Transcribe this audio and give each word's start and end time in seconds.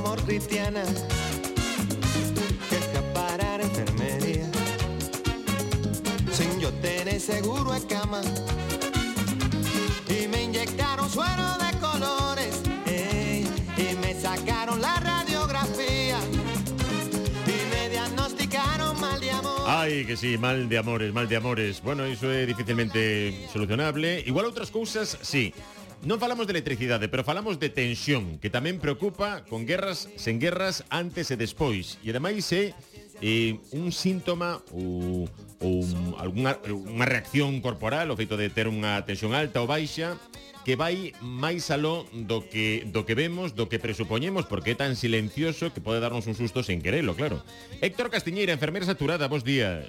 amor 0.00 0.22
cristiana 0.24 0.82
que 2.70 2.76
escapara 2.76 3.56
a 3.56 3.62
enfermería 3.62 4.48
sin 6.32 6.58
yo 6.58 6.72
tener 6.80 7.20
seguro 7.20 7.74
en 7.74 7.82
cama 7.82 8.22
y 10.08 10.26
me 10.28 10.44
inyectaron 10.44 11.10
suero 11.10 11.46
de 11.58 11.78
colores 11.78 12.62
ey, 12.86 13.46
y 13.76 13.96
me 13.96 14.18
sacaron 14.18 14.80
la 14.80 14.98
radiografía 15.00 16.18
y 17.46 17.58
me 17.70 17.90
diagnosticaron 17.90 18.98
mal 18.98 19.20
de 19.20 19.30
amor 19.32 19.60
Ai, 19.66 20.06
que 20.06 20.16
sí, 20.16 20.38
mal 20.38 20.68
de 20.68 20.78
amores, 20.78 21.12
mal 21.12 21.28
de 21.28 21.36
amores. 21.36 21.80
Bueno, 21.80 22.04
iso 22.08 22.26
é 22.32 22.44
dificilmente 22.44 23.46
solucionable. 23.52 24.18
Igual 24.26 24.46
outras 24.46 24.68
cousas, 24.68 25.16
sí. 25.22 25.54
Non 26.00 26.16
falamos 26.16 26.48
de 26.48 26.56
electricidade, 26.56 27.12
pero 27.12 27.28
falamos 27.28 27.60
de 27.60 27.68
tensión, 27.68 28.40
que 28.40 28.48
tamén 28.48 28.80
preocupa 28.80 29.44
con 29.44 29.68
guerras, 29.68 30.08
sen 30.16 30.40
guerras, 30.40 30.80
antes 30.88 31.28
e 31.28 31.36
despois. 31.36 32.00
E 32.00 32.08
ademais 32.08 32.48
é 32.56 32.72
eh, 33.20 33.60
un 33.76 33.92
síntoma 33.92 34.64
ou, 34.72 35.28
ou 35.60 35.74
un, 35.84 36.16
alguna, 36.16 36.56
unha 36.64 37.04
reacción 37.04 37.60
corporal, 37.60 38.08
o 38.08 38.16
feito 38.16 38.40
de 38.40 38.48
ter 38.48 38.64
unha 38.64 39.04
tensión 39.04 39.36
alta 39.36 39.60
ou 39.60 39.68
baixa, 39.68 40.16
que 40.64 40.72
vai 40.72 41.12
máis 41.20 41.68
aló 41.68 42.08
do 42.16 42.48
que 42.48 42.88
do 42.88 43.04
que 43.04 43.12
vemos, 43.12 43.52
do 43.52 43.68
que 43.68 43.76
presupoñemos, 43.76 44.48
porque 44.48 44.72
é 44.72 44.80
tan 44.80 44.96
silencioso 44.96 45.68
que 45.68 45.84
pode 45.84 46.00
darnos 46.00 46.24
un 46.24 46.32
susto 46.32 46.64
sen 46.64 46.80
querelo, 46.80 47.12
claro. 47.12 47.44
Héctor 47.84 48.08
Castiñeira, 48.08 48.56
enfermeira 48.56 48.88
saturada, 48.88 49.28
bos 49.28 49.44
días. 49.44 49.84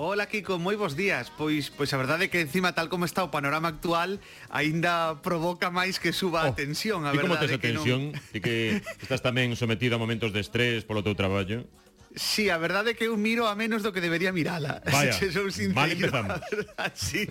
Hola 0.00 0.24
Kiko, 0.24 0.56
moi 0.56 0.80
bons 0.80 0.96
días. 0.96 1.28
Pois 1.28 1.68
pois 1.68 1.92
a 1.92 2.00
verdade 2.00 2.24
é 2.24 2.28
que 2.32 2.40
encima 2.40 2.72
tal 2.72 2.88
como 2.88 3.04
está 3.04 3.20
o 3.20 3.28
panorama 3.28 3.68
actual, 3.68 4.16
aínda 4.48 5.20
provoca 5.20 5.68
máis 5.68 6.00
que 6.00 6.08
suba 6.08 6.48
oh, 6.48 6.48
a 6.48 6.56
tensión, 6.56 7.04
a 7.04 7.12
verdade. 7.12 7.20
E 7.20 7.24
como 7.28 7.36
tes 7.36 7.52
a 7.52 7.60
tensión? 7.60 8.16
Non... 8.16 8.32
E 8.32 8.40
que 8.40 8.80
estás 9.04 9.20
tamén 9.20 9.52
sometido 9.60 10.00
a 10.00 10.00
momentos 10.00 10.32
de 10.32 10.40
estrés 10.40 10.88
polo 10.88 11.04
teu 11.04 11.12
traballo? 11.12 11.68
Sí, 12.16 12.50
a 12.50 12.58
verdade 12.58 12.90
é 12.90 12.94
que 12.98 13.06
eu 13.06 13.14
miro 13.14 13.46
a 13.46 13.54
menos 13.54 13.86
do 13.86 13.94
que 13.94 14.02
debería 14.02 14.34
mirala. 14.34 14.82
Vaya, 14.90 15.14
se 15.14 15.30
sou 15.30 15.46
sincero. 15.46 15.78
Mal 15.78 15.92
empezamos. 15.94 16.42
sí. 16.94 17.30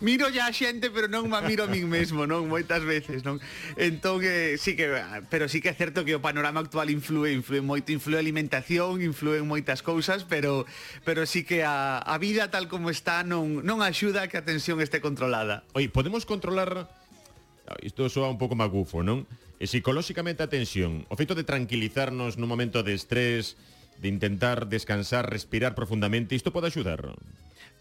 miro 0.00 0.32
ya 0.32 0.48
a 0.48 0.52
xente, 0.52 0.88
pero 0.88 1.12
non 1.12 1.28
ma 1.28 1.44
miro 1.44 1.64
a 1.64 1.68
min 1.68 1.84
mesmo, 1.84 2.24
non 2.24 2.48
moitas 2.48 2.80
veces, 2.88 3.20
non. 3.20 3.36
Entón, 3.76 4.24
eh, 4.24 4.56
sí 4.56 4.80
que 4.80 4.88
pero 5.28 5.44
sí 5.44 5.60
que 5.60 5.68
é 5.68 5.76
certo 5.76 6.08
que 6.08 6.16
o 6.16 6.24
panorama 6.24 6.64
actual 6.64 6.88
influe, 6.88 7.36
influe 7.36 7.60
moito, 7.60 7.92
influe 7.92 8.16
a 8.16 8.24
alimentación, 8.24 9.04
influen 9.04 9.44
moitas 9.44 9.84
cousas, 9.84 10.24
pero 10.24 10.64
pero 11.04 11.28
sí 11.28 11.44
que 11.44 11.60
a, 11.60 12.00
a 12.00 12.16
vida 12.16 12.48
tal 12.48 12.72
como 12.72 12.88
está 12.88 13.20
non 13.28 13.60
non 13.60 13.84
axuda 13.84 14.24
que 14.24 14.40
a 14.40 14.44
tensión 14.48 14.80
este 14.80 15.04
controlada. 15.04 15.68
Oi, 15.76 15.92
podemos 15.92 16.24
controlar 16.24 16.88
ah, 17.68 17.76
Isto 17.84 18.08
soa 18.08 18.32
un 18.32 18.40
pouco 18.40 18.56
magufo, 18.56 19.04
non? 19.04 19.28
E 19.60 19.68
psicolóxicamente 19.68 20.40
a 20.40 20.48
tensión, 20.48 21.04
o 21.12 21.14
feito 21.14 21.36
de 21.36 21.44
tranquilizarnos 21.44 22.40
nun 22.40 22.48
momento 22.48 22.80
de 22.80 22.96
estrés, 22.96 23.60
de 24.02 24.08
intentar 24.10 24.66
descansar, 24.66 25.30
respirar 25.30 25.78
profundamente, 25.78 26.34
isto 26.34 26.50
pode 26.50 26.66
axudar? 26.66 27.14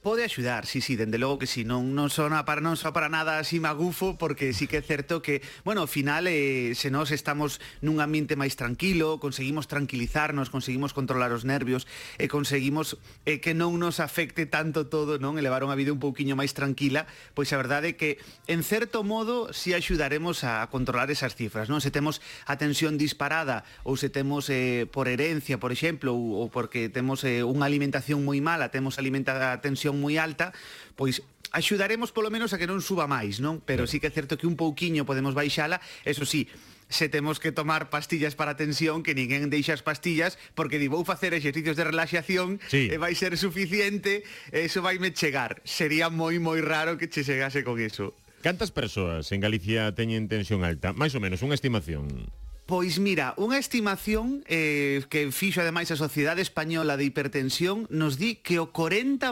Pode 0.02 0.26
axudar, 0.26 0.66
sí, 0.66 0.82
sí, 0.82 0.96
dende 0.96 1.20
logo 1.20 1.38
que 1.38 1.46
sí, 1.46 1.62
non 1.62 1.94
non 1.94 2.10
sona 2.10 2.42
para 2.42 2.58
non 2.58 2.74
só 2.74 2.90
para 2.90 3.06
nada 3.06 3.38
así 3.38 3.62
magufo 3.62 4.18
porque 4.18 4.50
sí 4.50 4.66
que 4.66 4.82
é 4.82 4.84
certo 4.84 5.22
que, 5.22 5.46
bueno, 5.62 5.86
ao 5.86 5.90
final 5.94 6.26
eh, 6.26 6.74
se 6.74 6.90
nós 6.90 7.14
estamos 7.14 7.62
nun 7.86 8.02
ambiente 8.02 8.34
máis 8.34 8.58
tranquilo, 8.58 9.22
conseguimos 9.22 9.70
tranquilizarnos, 9.70 10.50
conseguimos 10.50 10.98
controlar 10.98 11.30
os 11.38 11.46
nervios 11.46 11.86
e 12.18 12.26
eh, 12.26 12.28
conseguimos 12.34 12.98
eh, 13.30 13.38
que 13.38 13.54
non 13.54 13.78
nos 13.78 14.02
afecte 14.02 14.50
tanto 14.50 14.90
todo, 14.90 15.22
non, 15.22 15.38
elevar 15.38 15.62
unha 15.62 15.78
vida 15.78 15.94
un 15.94 16.02
pouquiño 16.02 16.34
máis 16.34 16.58
tranquila, 16.58 17.06
pois 17.38 17.54
a 17.54 17.62
verdade 17.62 17.94
é 17.94 17.98
que 18.02 18.18
en 18.50 18.66
certo 18.66 19.06
modo 19.06 19.54
si 19.54 19.70
sí 19.70 19.78
axudaremos 19.78 20.42
a 20.42 20.66
controlar 20.74 21.14
esas 21.14 21.38
cifras, 21.38 21.70
non? 21.70 21.78
Se 21.78 21.94
temos 21.94 22.26
a 22.50 22.58
tensión 22.58 22.98
disparada 22.98 23.70
ou 23.86 24.02
se 24.02 24.10
temos 24.10 24.50
eh, 24.50 24.90
por 24.90 25.06
herencia, 25.06 25.62
por 25.62 25.70
exemplo, 25.70 26.18
ou, 26.18 26.42
ou 26.42 26.50
porque 26.50 26.90
temos 26.90 27.22
eh, 27.22 27.46
unha 27.46 27.70
alimentación 27.70 28.26
moi 28.26 28.42
mala, 28.42 28.74
temos 28.74 28.98
alimenta 28.98 29.38
a 29.38 29.62
tensión 29.62 29.91
presión 29.92 30.00
moi 30.00 30.16
alta, 30.16 30.56
pois 30.96 31.20
axudaremos 31.52 32.16
polo 32.16 32.32
menos 32.32 32.56
a 32.56 32.58
que 32.58 32.68
non 32.68 32.80
suba 32.80 33.12
máis, 33.12 33.44
non? 33.44 33.60
Pero 33.60 33.84
sí 33.84 34.00
que 34.00 34.08
é 34.08 34.14
certo 34.16 34.40
que 34.40 34.48
un 34.48 34.56
pouquiño 34.56 35.04
podemos 35.04 35.36
baixala, 35.36 35.84
eso 36.08 36.24
sí, 36.24 36.48
se 36.88 37.12
temos 37.12 37.40
que 37.40 37.52
tomar 37.52 37.92
pastillas 37.92 38.36
para 38.36 38.56
a 38.56 38.60
tensión, 38.60 39.04
que 39.04 39.16
ninguén 39.16 39.52
deixa 39.52 39.76
as 39.76 39.84
pastillas, 39.84 40.40
porque 40.56 40.80
di 40.80 40.88
vou 40.88 41.04
facer 41.04 41.36
exercicios 41.36 41.76
de 41.76 41.84
relaxación, 41.84 42.64
sí. 42.72 42.88
e 42.88 42.96
vai 42.96 43.16
ser 43.20 43.36
suficiente, 43.36 44.24
e 44.52 44.64
eso 44.64 44.80
vai 44.80 44.96
me 44.96 45.12
chegar. 45.12 45.60
Sería 45.68 46.08
moi 46.08 46.40
moi 46.40 46.64
raro 46.64 46.96
que 46.96 47.12
che 47.12 47.28
chegase 47.28 47.68
con 47.68 47.80
eso. 47.84 48.16
Cantas 48.42 48.72
persoas 48.74 49.30
en 49.36 49.44
Galicia 49.44 49.92
teñen 49.92 50.32
tensión 50.32 50.64
alta? 50.64 50.96
Mais 50.96 51.12
ou 51.14 51.22
menos, 51.22 51.44
unha 51.44 51.56
estimación. 51.56 52.32
Pois 52.72 53.04
mira, 53.04 53.36
unha 53.36 53.60
estimación 53.60 54.48
eh, 54.48 55.04
que 55.12 55.28
fixo 55.36 55.60
ademais 55.60 55.92
a 55.92 56.00
Sociedade 56.00 56.40
Española 56.40 56.96
de 56.96 57.04
Hipertensión 57.04 57.84
nos 57.92 58.16
di 58.16 58.40
que 58.40 58.64
o 58.64 58.72
40% 58.72 59.28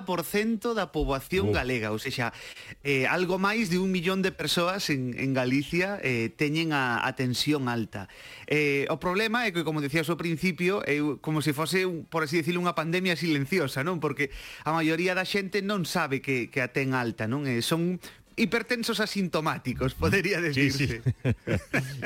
da 0.76 0.92
poboación 0.92 1.48
uh. 1.48 1.56
galega, 1.56 1.96
ou 1.96 2.04
seja, 2.04 2.36
eh, 2.84 3.08
algo 3.08 3.40
máis 3.40 3.72
de 3.72 3.80
un 3.80 3.96
millón 3.96 4.20
de 4.28 4.36
persoas 4.36 4.92
en, 4.92 5.16
en 5.16 5.32
Galicia 5.32 6.04
eh, 6.04 6.28
teñen 6.36 6.76
a, 6.76 7.00
a 7.00 7.16
tensión 7.16 7.72
alta. 7.72 8.12
Eh, 8.44 8.92
o 8.92 9.00
problema 9.00 9.48
é 9.48 9.56
que, 9.56 9.64
como 9.64 9.80
decías 9.80 10.12
ao 10.12 10.20
principio, 10.20 10.84
é 10.84 11.00
eh, 11.00 11.16
como 11.24 11.40
se 11.40 11.56
fose, 11.56 11.88
por 12.12 12.28
así 12.28 12.44
decirlo, 12.44 12.60
unha 12.60 12.76
pandemia 12.76 13.16
silenciosa, 13.16 13.88
non? 13.88 14.04
Porque 14.04 14.36
a 14.68 14.76
maioría 14.76 15.16
da 15.16 15.24
xente 15.24 15.64
non 15.64 15.88
sabe 15.88 16.20
que, 16.20 16.52
que 16.52 16.60
a 16.60 16.76
ten 16.76 16.92
alta, 16.92 17.24
non? 17.24 17.48
Eh, 17.48 17.64
son 17.64 18.04
hipertensos 18.36 19.00
asintomáticos, 19.00 19.94
podería 19.94 20.42
decirse. 20.42 21.02
Sí, 21.02 21.02
sí. 21.02 21.32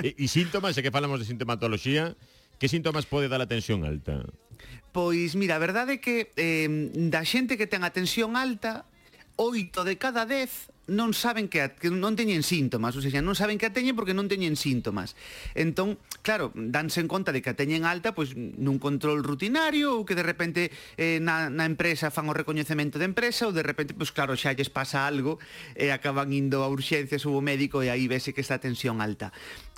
e, 0.08 0.16
e 0.18 0.26
síntomas, 0.28 0.76
e 0.78 0.82
que 0.82 0.92
falamos 0.92 1.20
de 1.20 1.30
sintomatoloxía, 1.30 2.16
que 2.58 2.68
síntomas 2.68 3.06
pode 3.06 3.30
dar 3.30 3.42
a 3.42 3.48
tensión 3.48 3.84
alta? 3.84 4.24
Pois, 4.94 5.34
mira, 5.34 5.58
a 5.58 5.62
verdade 5.62 5.98
é 5.98 6.02
que 6.02 6.34
eh, 6.38 6.70
da 7.12 7.26
xente 7.26 7.58
que 7.58 7.70
ten 7.70 7.82
a 7.82 7.94
tensión 7.94 8.38
alta, 8.38 8.86
oito 9.38 9.82
de 9.82 9.98
cada 9.98 10.26
10 10.26 10.73
non 10.88 11.16
saben 11.16 11.48
que, 11.48 11.64
a, 11.64 11.72
que 11.72 11.88
non 11.88 12.20
teñen 12.20 12.44
síntomas, 12.44 12.92
ou 13.00 13.02
seja, 13.04 13.24
non 13.24 13.40
saben 13.40 13.56
que 13.56 13.68
a 13.68 13.72
teñen 13.72 13.96
porque 13.96 14.12
non 14.12 14.28
teñen 14.28 14.60
síntomas. 14.60 15.16
Entón, 15.56 15.96
claro, 16.20 16.52
danse 16.52 17.00
en 17.00 17.08
conta 17.08 17.32
de 17.32 17.40
que 17.40 17.52
a 17.52 17.58
teñen 17.58 17.88
alta 17.88 18.12
pois 18.12 18.36
nun 18.36 18.84
control 18.84 19.24
rutinario 19.24 19.96
ou 19.96 20.04
que 20.04 20.18
de 20.18 20.28
repente 20.28 20.76
eh, 21.00 21.24
na, 21.24 21.48
na 21.48 21.64
empresa 21.64 22.12
fan 22.12 22.28
o 22.28 22.36
recoñecemento 22.36 23.00
de 23.00 23.08
empresa 23.08 23.48
ou 23.48 23.56
de 23.56 23.64
repente, 23.64 23.96
pois 23.96 24.12
claro, 24.12 24.36
xa 24.36 24.52
lles 24.52 24.68
pasa 24.68 25.08
algo 25.08 25.40
e 25.72 25.88
acaban 25.96 26.36
indo 26.36 26.62
a 26.64 26.68
urxencias 26.68 27.24
ou 27.24 27.40
o 27.40 27.46
médico 27.46 27.80
e 27.80 27.88
aí 27.88 28.12
vese 28.12 28.36
que 28.36 28.44
está 28.44 28.60
a 28.60 28.64
tensión 28.64 29.00
alta. 29.00 29.32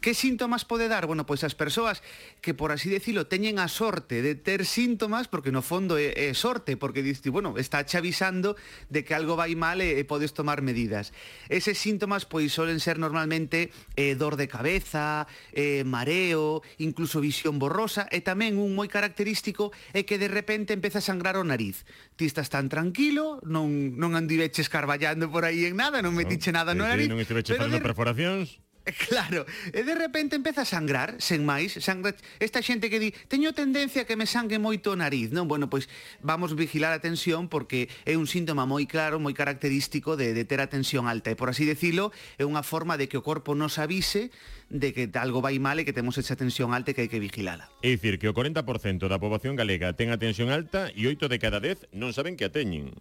Que 0.06 0.14
síntomas 0.14 0.70
pode 0.70 0.86
dar? 0.86 1.10
Bueno, 1.10 1.26
pois 1.26 1.42
as 1.42 1.58
persoas 1.58 2.06
que, 2.38 2.54
por 2.54 2.70
así 2.70 2.94
decirlo, 2.94 3.26
teñen 3.26 3.58
a 3.58 3.66
sorte 3.66 4.22
de 4.22 4.38
ter 4.38 4.62
síntomas, 4.70 5.26
porque 5.26 5.50
no 5.50 5.66
fondo 5.66 5.98
é, 5.98 6.30
é 6.30 6.38
sorte, 6.38 6.78
porque 6.78 7.02
diste, 7.02 7.34
bueno, 7.34 7.58
está 7.58 7.82
avisando 7.82 8.54
de 8.94 9.02
que 9.02 9.18
algo 9.18 9.34
vai 9.34 9.58
mal 9.58 9.82
e, 9.82 9.98
e 9.98 10.06
podes 10.06 10.38
tomar 10.38 10.62
medidas. 10.62 11.10
Eses 11.50 11.82
síntomas, 11.82 12.30
pois, 12.30 12.54
solen 12.54 12.78
ser 12.78 13.02
normalmente 13.02 13.74
eh, 13.98 14.14
dor 14.14 14.38
de 14.38 14.46
cabeza, 14.46 15.26
eh, 15.58 15.82
mareo, 15.82 16.62
incluso 16.78 17.18
visión 17.18 17.58
borrosa, 17.58 18.06
e 18.14 18.22
tamén 18.22 18.62
un 18.62 18.78
moi 18.78 18.86
característico 18.86 19.74
é 19.90 20.06
que 20.06 20.22
de 20.22 20.30
repente 20.30 20.78
empeza 20.78 21.02
a 21.02 21.08
sangrar 21.10 21.34
o 21.34 21.42
nariz. 21.42 21.82
Ti 22.14 22.30
estás 22.30 22.54
tan 22.54 22.70
tranquilo, 22.70 23.42
non, 23.42 23.98
non 23.98 24.14
andiveches 24.14 24.70
carballando 24.70 25.34
por 25.34 25.50
aí 25.50 25.66
en 25.66 25.74
nada, 25.82 26.06
non 26.06 26.14
metiche 26.14 26.54
no, 26.54 26.62
nada 26.62 26.78
no 26.78 26.86
eh, 26.86 26.94
nariz. 26.94 27.10
Non 27.10 27.18
estiveches 27.18 27.58
facendo 27.58 27.82
de... 27.82 27.88
perforacións 27.90 28.62
Claro, 29.10 29.46
e 29.74 29.82
de 29.82 29.96
repente 29.98 30.38
empeza 30.38 30.62
a 30.62 30.68
sangrar, 30.68 31.18
sen 31.18 31.42
máis, 31.42 31.74
sangra 31.82 32.14
esta 32.38 32.62
xente 32.62 32.94
que 32.94 33.02
di, 33.02 33.10
teño 33.26 33.50
tendencia 33.58 34.06
a 34.06 34.08
que 34.08 34.14
me 34.14 34.30
sangue 34.30 34.62
moito 34.62 34.94
o 34.94 35.00
nariz, 35.00 35.34
non? 35.34 35.50
Bueno, 35.50 35.74
pois 35.74 35.90
vamos 36.22 36.54
vigilar 36.54 36.94
a 36.94 37.02
tensión 37.02 37.50
porque 37.50 37.90
é 38.06 38.14
un 38.14 38.30
síntoma 38.30 38.70
moi 38.70 38.86
claro, 38.86 39.18
moi 39.18 39.34
característico 39.34 40.14
de, 40.14 40.38
de 40.38 40.46
ter 40.46 40.62
a 40.62 40.70
tensión 40.70 41.10
alta, 41.10 41.34
e 41.34 41.38
por 41.38 41.50
así 41.50 41.66
decirlo, 41.66 42.14
é 42.38 42.46
unha 42.46 42.62
forma 42.62 42.94
de 42.94 43.10
que 43.10 43.18
o 43.18 43.26
corpo 43.26 43.58
nos 43.58 43.82
avise 43.82 44.30
de 44.70 44.94
que 44.94 45.10
algo 45.18 45.42
vai 45.42 45.58
mal 45.58 45.82
e 45.82 45.86
que 45.86 45.94
temos 45.94 46.22
esa 46.22 46.38
tensión 46.38 46.70
alta 46.70 46.94
e 46.94 46.94
que 46.94 47.06
hai 47.06 47.10
que 47.10 47.18
vigilala. 47.18 47.74
É 47.82 47.90
dicir 47.90 48.22
que 48.22 48.30
o 48.30 48.38
40% 48.38 49.10
da 49.10 49.18
poboación 49.18 49.58
galega 49.58 49.98
ten 49.98 50.14
a 50.14 50.22
tensión 50.22 50.54
alta 50.54 50.94
e 50.94 51.10
8 51.10 51.26
de 51.26 51.38
cada 51.42 51.58
10 51.58 51.90
non 51.98 52.14
saben 52.14 52.38
que 52.38 52.46
a 52.46 52.54
teñen. 52.54 52.94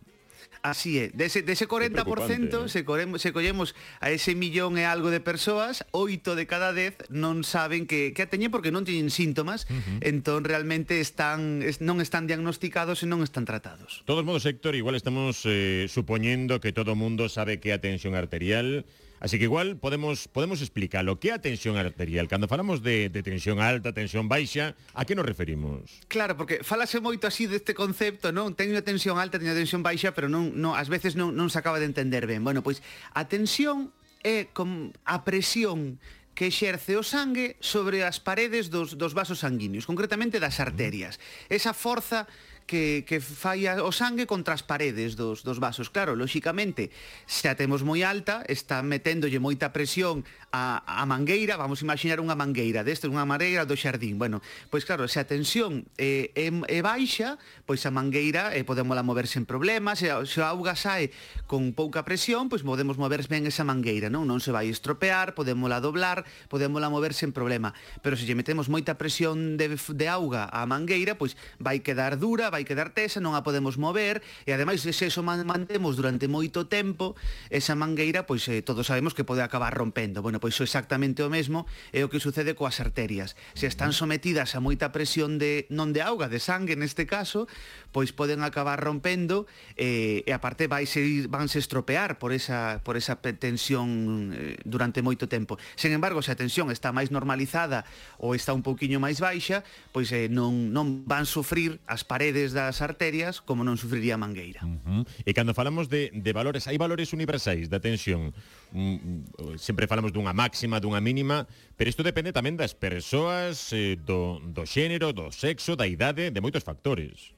Así 0.65 0.97
é, 0.97 1.13
dese, 1.13 1.45
dese 1.45 1.69
40% 1.69 2.73
se, 2.73 2.85
coremos, 2.89 3.21
se 3.21 3.37
collemos 3.37 3.77
a 4.01 4.09
ese 4.09 4.33
millón 4.33 4.81
e 4.81 4.89
algo 4.89 5.13
de 5.13 5.21
persoas, 5.21 5.85
oito 5.93 6.33
de 6.33 6.49
cada 6.49 6.73
10 6.73 7.13
non 7.13 7.45
saben 7.45 7.85
que, 7.85 8.17
que 8.17 8.25
a 8.25 8.33
teñen 8.33 8.49
porque 8.49 8.73
non 8.73 8.89
teñen 8.89 9.13
síntomas, 9.13 9.69
uh 9.69 9.77
-huh. 9.77 10.01
entón 10.01 10.41
realmente 10.41 11.05
están 11.05 11.61
non 11.85 12.01
están 12.01 12.25
diagnosticados 12.25 13.05
e 13.05 13.07
non 13.07 13.21
están 13.21 13.45
tratados. 13.45 14.01
Todos 14.09 14.25
modos, 14.25 14.49
Héctor, 14.49 14.73
igual 14.73 14.97
estamos 14.97 15.45
eh, 15.45 15.85
supoñendo 15.93 16.65
que 16.65 16.73
todo 16.73 16.97
mundo 16.97 17.29
sabe 17.29 17.61
que 17.61 17.77
a 17.77 17.85
tensión 17.85 18.17
arterial, 18.17 18.89
Así 19.21 19.39
que 19.39 19.45
igual 19.45 19.77
podemos, 19.77 20.29
podemos 20.29 20.61
explicar 20.61 21.05
lo 21.05 21.19
que 21.19 21.31
é 21.31 21.33
a 21.33 21.41
tensión 21.41 21.77
arterial. 21.77 22.29
Cando 22.29 22.49
falamos 22.49 22.83
de, 22.83 23.09
de 23.09 23.23
tensión 23.23 23.61
alta, 23.61 23.95
tensión 23.95 24.29
baixa, 24.29 24.77
a 24.93 25.05
que 25.05 25.15
nos 25.15 25.25
referimos? 25.25 26.03
Claro, 26.09 26.37
porque 26.37 26.61
falase 26.61 27.01
moito 27.01 27.25
así 27.25 27.49
deste 27.49 27.73
concepto, 27.73 28.35
non? 28.35 28.53
Teño 28.53 28.77
tensión 28.85 29.17
alta, 29.17 29.41
teño 29.41 29.57
tensión 29.57 29.81
baixa, 29.81 30.13
pero 30.13 30.29
non, 30.29 30.53
non 30.59 30.77
ás 30.77 30.93
veces 30.93 31.17
non, 31.17 31.33
non 31.33 31.49
se 31.49 31.57
acaba 31.57 31.81
de 31.81 31.89
entender 31.89 32.29
ben. 32.29 32.45
Bueno, 32.45 32.61
pois 32.61 32.85
a 33.17 33.25
tensión 33.25 33.95
é 34.25 34.49
com 34.53 34.93
a 35.05 35.25
presión 35.25 36.01
que 36.35 36.51
exerce 36.51 36.99
o 36.99 37.07
sangue 37.07 37.55
sobre 37.63 38.03
as 38.03 38.19
paredes 38.19 38.69
dos, 38.69 38.99
dos 38.99 39.15
vasos 39.15 39.41
sanguíneos, 39.47 39.87
concretamente 39.87 40.43
das 40.43 40.59
arterias. 40.59 41.23
Esa 41.47 41.73
forza 41.73 42.27
que, 42.67 43.05
que 43.05 43.21
fai 43.21 43.69
o 43.69 43.93
sangue 43.93 44.25
contra 44.25 44.57
as 44.57 44.65
paredes 44.65 45.17
dos, 45.17 45.45
dos 45.45 45.61
vasos. 45.61 45.93
Claro, 45.93 46.17
lóxicamente, 46.17 46.91
se 47.29 47.49
a 47.49 47.55
temos 47.55 47.85
moi 47.85 48.01
alta, 48.01 48.43
está 48.49 48.81
meténdolle 48.81 49.39
moita 49.39 49.71
presión 49.71 50.25
a, 50.55 50.81
a 50.87 51.05
mangueira, 51.05 51.59
vamos 51.59 51.83
a 51.83 51.85
imaginar 51.85 52.23
unha 52.23 52.39
mangueira 52.39 52.87
deste, 52.87 53.11
unha 53.11 53.27
mangueira 53.27 53.67
do 53.67 53.75
xardín. 53.77 54.17
Bueno, 54.17 54.41
pois 54.71 54.87
claro, 54.87 55.11
se 55.11 55.19
a 55.19 55.27
tensión 55.27 55.85
é, 55.99 56.31
eh, 56.33 56.49
é, 56.49 56.79
é 56.79 56.81
baixa, 56.81 57.37
pois 57.67 57.83
a 57.85 57.91
mangueira 57.91 58.55
eh, 58.55 58.63
podemos 58.63 58.95
la 58.95 59.03
mover 59.03 59.27
sen 59.27 59.45
problemas, 59.45 59.99
se 59.99 60.09
se 60.25 60.41
a 60.41 60.55
auga 60.55 60.79
sae 60.79 61.11
con 61.51 61.75
pouca 61.75 62.07
presión, 62.07 62.47
pois 62.49 62.63
podemos 62.63 62.97
mover 62.97 63.27
ben 63.27 63.51
esa 63.51 63.67
mangueira, 63.67 64.09
non? 64.09 64.31
Non 64.31 64.39
se 64.39 64.55
vai 64.55 64.71
estropear, 64.71 65.35
podemos 65.35 65.67
la 65.67 65.83
doblar, 65.83 66.23
podemos 66.47 66.79
la 66.79 66.89
mover 66.89 67.13
sen 67.13 67.35
problema. 67.35 67.75
Pero 68.01 68.15
se 68.15 68.23
lle 68.25 68.39
metemos 68.39 68.71
moita 68.71 68.95
presión 68.95 69.59
de, 69.59 69.75
de 69.75 70.07
auga 70.07 70.47
á 70.47 70.63
mangueira, 70.71 71.19
pois 71.19 71.35
vai 71.59 71.83
quedar 71.83 72.15
dura, 72.15 72.54
vai 72.55 72.63
quedar 72.63 72.95
tesa, 72.95 73.19
non 73.19 73.35
a 73.35 73.43
podemos 73.43 73.75
mover, 73.75 74.23
e 74.47 74.55
ademais 74.55 74.87
se 74.87 74.95
eso 74.95 75.27
mantemos 75.27 75.99
durante 75.99 76.31
moito 76.31 76.71
tempo, 76.71 77.19
esa 77.51 77.75
mangueira, 77.75 78.31
pois 78.31 78.47
eh, 78.47 78.63
todos 78.63 78.87
sabemos 78.87 79.11
que 79.11 79.27
pode 79.27 79.43
acabar 79.43 79.75
rompendo. 79.75 80.23
Bueno, 80.23 80.39
pois 80.39 80.55
exactamente 80.63 81.27
o 81.27 81.31
mesmo 81.33 81.67
é 81.91 82.07
o 82.07 82.11
que 82.11 82.23
sucede 82.23 82.55
coas 82.55 82.79
arterias. 82.79 83.35
Se 83.59 83.67
están 83.67 83.91
sometidas 83.91 84.55
a 84.55 84.63
moita 84.63 84.95
presión 84.95 85.43
de 85.43 85.67
non 85.75 85.91
de 85.91 86.07
auga, 86.07 86.31
de 86.31 86.39
sangue 86.39 86.79
neste 86.79 87.11
caso, 87.11 87.51
pois 87.91 88.15
poden 88.15 88.43
acabar 88.43 88.79
rompendo 88.79 89.47
eh, 89.79 90.27
e 90.27 90.31
aparte 90.35 90.67
vai 90.67 90.85
ser, 90.85 91.27
vanse 91.31 91.63
estropear 91.63 92.19
por 92.19 92.35
esa, 92.35 92.83
por 92.85 92.99
esa 92.99 93.19
tensión 93.23 94.35
eh, 94.35 94.59
durante 94.67 95.01
moito 95.01 95.31
tempo. 95.31 95.57
Sen 95.79 95.95
embargo, 95.95 96.21
se 96.21 96.35
a 96.35 96.37
tensión 96.37 96.75
está 96.75 96.91
máis 96.91 97.15
normalizada 97.15 97.87
ou 98.19 98.35
está 98.35 98.51
un 98.51 98.67
pouquiño 98.67 98.99
máis 98.99 99.23
baixa, 99.23 99.63
pois 99.95 100.11
eh, 100.11 100.27
non, 100.27 100.75
non 100.75 101.07
van 101.07 101.25
sufrir 101.25 101.79
as 101.87 102.03
paredes 102.03 102.44
valores 102.45 102.53
das 102.53 102.83
arterias, 102.83 103.41
como 103.41 103.65
non 103.65 103.81
sufriría 103.81 104.21
Mangueira. 104.21 104.61
Uh 104.61 104.77
-huh. 104.85 105.03
E 105.25 105.33
cando 105.33 105.57
falamos 105.57 105.89
de, 105.89 106.13
de 106.13 106.33
valores, 106.37 106.69
hai 106.69 106.77
valores 106.77 107.17
universais 107.17 107.73
da 107.73 107.81
tensión. 107.81 108.37
Mm, 108.73 109.01
mm, 109.01 109.57
sempre 109.57 109.89
falamos 109.89 110.13
dunha 110.13 110.37
máxima, 110.37 110.77
dunha 110.83 111.01
mínima, 111.01 111.49
pero 111.79 111.89
isto 111.89 112.05
depende 112.05 112.37
tamén 112.37 112.59
das 112.61 112.77
persoas, 112.77 113.73
eh, 113.73 113.97
do, 113.97 114.43
do 114.45 114.69
xénero, 114.69 115.17
do 115.17 115.33
sexo, 115.33 115.73
da 115.79 115.89
idade, 115.89 116.29
de 116.29 116.41
moitos 116.45 116.61
factores. 116.61 117.33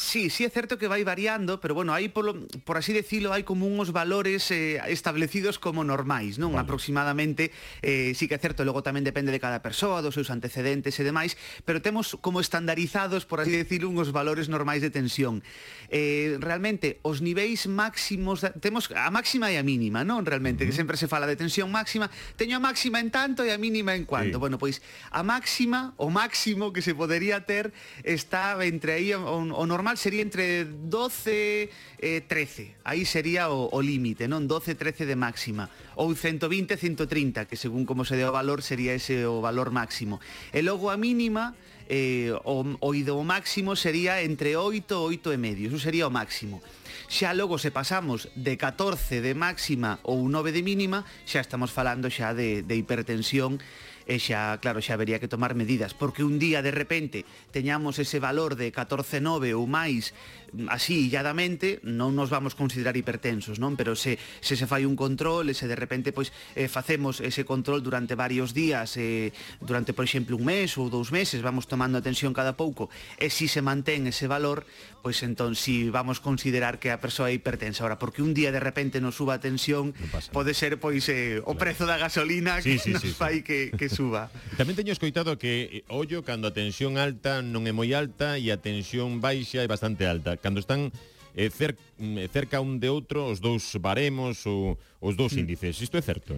Sí, 0.00 0.30
sí 0.30 0.44
es 0.44 0.52
cierto 0.52 0.78
que 0.78 0.88
vai 0.88 1.04
variando, 1.04 1.60
pero 1.60 1.74
bueno, 1.74 1.92
aí 1.92 2.08
por, 2.08 2.48
por 2.64 2.80
así 2.80 2.96
decirlo 2.96 3.36
hai 3.36 3.44
como 3.44 3.68
unos 3.68 3.92
valores 3.92 4.48
eh, 4.48 4.80
establecidos 4.88 5.60
como 5.60 5.84
normais, 5.84 6.40
non? 6.40 6.56
Vale. 6.56 6.64
Aproximadamente, 6.64 7.52
eh, 7.84 8.16
sí 8.16 8.24
que 8.24 8.32
é 8.32 8.40
certo, 8.40 8.64
logo 8.64 8.80
tamén 8.80 9.04
depende 9.04 9.28
de 9.28 9.36
cada 9.36 9.60
persoa, 9.60 10.00
dos 10.00 10.16
seus 10.16 10.32
antecedentes 10.32 10.96
e 10.96 11.04
demais, 11.04 11.36
pero 11.68 11.84
temos 11.84 12.16
como 12.24 12.40
estandarizados, 12.40 13.28
por 13.28 13.44
así 13.44 13.52
decirlo, 13.52 13.92
unos 13.92 14.08
valores 14.08 14.48
normais 14.48 14.80
de 14.80 14.88
tensión. 14.88 15.44
Eh, 15.92 16.40
realmente, 16.40 16.96
os 17.04 17.20
niveis 17.20 17.68
máximos, 17.68 18.40
temos 18.64 18.88
a 18.96 19.12
máxima 19.12 19.52
e 19.52 19.60
a 19.60 19.62
mínima, 19.62 20.00
non? 20.00 20.24
Realmente, 20.24 20.64
uh 20.64 20.72
-huh. 20.72 20.72
que 20.72 20.80
sempre 20.80 20.96
se 20.96 21.12
fala 21.12 21.28
de 21.28 21.36
tensión 21.36 21.68
máxima, 21.68 22.08
teño 22.40 22.56
a 22.56 22.62
máxima 22.64 23.04
en 23.04 23.12
tanto 23.12 23.44
e 23.44 23.52
a 23.52 23.60
mínima 23.60 23.92
en 23.92 24.08
cuanto. 24.08 24.40
Sí. 24.40 24.42
Bueno, 24.48 24.56
pois 24.56 24.80
a 25.12 25.20
máxima, 25.20 25.92
o 26.00 26.08
máximo 26.08 26.72
que 26.72 26.80
se 26.80 26.96
podería 26.96 27.44
ter 27.44 27.76
está 28.00 28.56
entre 28.64 28.96
aí 28.96 29.12
o, 29.12 29.44
o 29.44 29.64
normal 29.68 29.89
normal 29.90 29.98
sería 29.98 30.22
entre 30.22 30.64
12 30.64 31.70
eh, 31.98 32.20
13, 32.22 32.76
aí 32.84 33.04
sería 33.04 33.50
o, 33.50 33.68
o 33.74 33.82
límite, 33.82 34.30
non? 34.30 34.46
12, 34.46 34.78
13 34.78 35.02
de 35.02 35.16
máxima, 35.18 35.66
ou 35.98 36.14
120, 36.14 36.78
130, 36.78 37.50
que 37.50 37.58
según 37.58 37.82
como 37.82 38.06
se 38.06 38.14
dé 38.14 38.22
o 38.22 38.30
valor 38.30 38.62
sería 38.62 38.94
ese 38.94 39.26
o 39.26 39.42
valor 39.42 39.74
máximo. 39.74 40.22
E 40.54 40.62
logo 40.62 40.94
a 40.94 40.96
mínima 40.96 41.58
eh, 41.90 42.30
o, 42.46 42.62
o 42.78 42.88
ido 42.94 43.18
máximo 43.26 43.74
sería 43.74 44.22
entre 44.22 44.54
8 44.54 45.10
e 45.10 45.18
8 45.18 45.34
e 45.34 45.38
medio, 45.42 45.66
eso 45.66 45.82
sería 45.82 46.06
o 46.06 46.14
máximo. 46.14 46.62
Xa 47.10 47.34
logo 47.34 47.58
se 47.58 47.74
pasamos 47.74 48.30
de 48.38 48.54
14 48.54 49.18
de 49.18 49.34
máxima 49.34 49.98
ou 50.06 50.22
9 50.30 50.54
de 50.54 50.62
mínima, 50.62 51.02
xa 51.26 51.42
estamos 51.42 51.74
falando 51.74 52.06
xa 52.06 52.30
de, 52.30 52.62
de 52.62 52.78
hipertensión 52.78 53.58
e 54.10 54.18
xa, 54.18 54.58
claro, 54.58 54.82
xa 54.82 54.98
habería 54.98 55.22
que 55.22 55.30
tomar 55.30 55.54
medidas, 55.54 55.94
porque 55.94 56.26
un 56.26 56.42
día 56.42 56.66
de 56.66 56.74
repente 56.74 57.22
teñamos 57.54 58.02
ese 58.02 58.18
valor 58.18 58.58
de 58.58 58.74
14,9 58.74 59.54
ou 59.54 59.70
máis 59.70 60.10
mm, 60.50 60.66
así 60.66 61.06
illadamente, 61.06 61.78
non 61.86 62.18
nos 62.18 62.26
vamos 62.26 62.58
considerar 62.58 62.98
hipertensos, 62.98 63.62
non? 63.62 63.78
Pero 63.78 63.94
se, 63.94 64.18
se 64.42 64.58
se 64.58 64.66
fai 64.66 64.82
un 64.82 64.98
control 64.98 65.46
e 65.46 65.54
se 65.54 65.70
de 65.70 65.78
repente 65.78 66.10
pois 66.10 66.34
eh, 66.58 66.66
facemos 66.66 67.22
ese 67.22 67.46
control 67.46 67.86
durante 67.86 68.18
varios 68.18 68.50
días, 68.50 68.98
eh, 68.98 69.30
durante, 69.62 69.94
por 69.94 70.02
exemplo, 70.02 70.34
un 70.34 70.42
mes 70.42 70.74
ou 70.74 70.90
dous 70.90 71.14
meses, 71.14 71.38
vamos 71.38 71.70
tomando 71.70 71.94
atención 71.94 72.34
cada 72.34 72.58
pouco, 72.58 72.90
e 73.14 73.30
si 73.30 73.46
se 73.46 73.62
mantén 73.62 74.10
ese 74.10 74.26
valor, 74.26 74.66
pois 75.06 75.22
entón 75.22 75.54
si 75.54 75.86
vamos 75.86 76.18
considerar 76.18 76.82
que 76.82 76.90
a 76.90 76.98
persoa 76.98 77.30
é 77.30 77.38
hipertensa. 77.38 77.86
Ahora, 77.86 78.02
porque 78.02 78.26
un 78.26 78.34
día 78.34 78.50
de 78.50 78.58
repente 78.58 78.98
nos 78.98 79.14
suba 79.14 79.38
a 79.38 79.40
tensión, 79.40 79.94
no 79.94 80.18
pode 80.34 80.50
ser 80.58 80.82
pois 80.82 81.06
eh, 81.06 81.38
o 81.46 81.54
prezo 81.54 81.86
da 81.86 81.94
gasolina 81.94 82.58
sí, 82.58 82.74
que 82.74 82.78
sí, 82.82 82.90
nos 82.90 83.06
sí, 83.06 83.14
fai 83.14 83.40
sí. 83.40 83.46
que, 83.46 83.58
que 83.70 83.86
suba. 84.00 84.32
Tamén 84.56 84.72
teño 84.72 84.96
escoitado 84.96 85.36
que 85.36 85.84
eh, 85.84 85.92
ollo 85.92 86.24
cando 86.24 86.48
a 86.48 86.56
tensión 86.56 86.96
alta 86.96 87.44
non 87.44 87.68
é 87.68 87.72
moi 87.76 87.92
alta 87.92 88.40
e 88.40 88.48
a 88.48 88.56
tensión 88.56 89.20
baixa 89.20 89.60
é 89.60 89.68
bastante 89.68 90.08
alta. 90.08 90.40
Cando 90.40 90.64
están 90.64 90.88
eh, 91.36 91.52
cer 91.52 91.76
mm, 92.00 92.24
eh, 92.24 92.28
cerca 92.32 92.64
un 92.64 92.80
de 92.80 92.88
outro 92.88 93.28
os 93.28 93.44
dous 93.44 93.76
baremos 93.76 94.48
ou 94.48 94.80
os 95.04 95.14
dous 95.20 95.36
mm. 95.36 95.40
índices. 95.44 95.84
Isto 95.84 96.00
é 96.00 96.02
certo? 96.02 96.32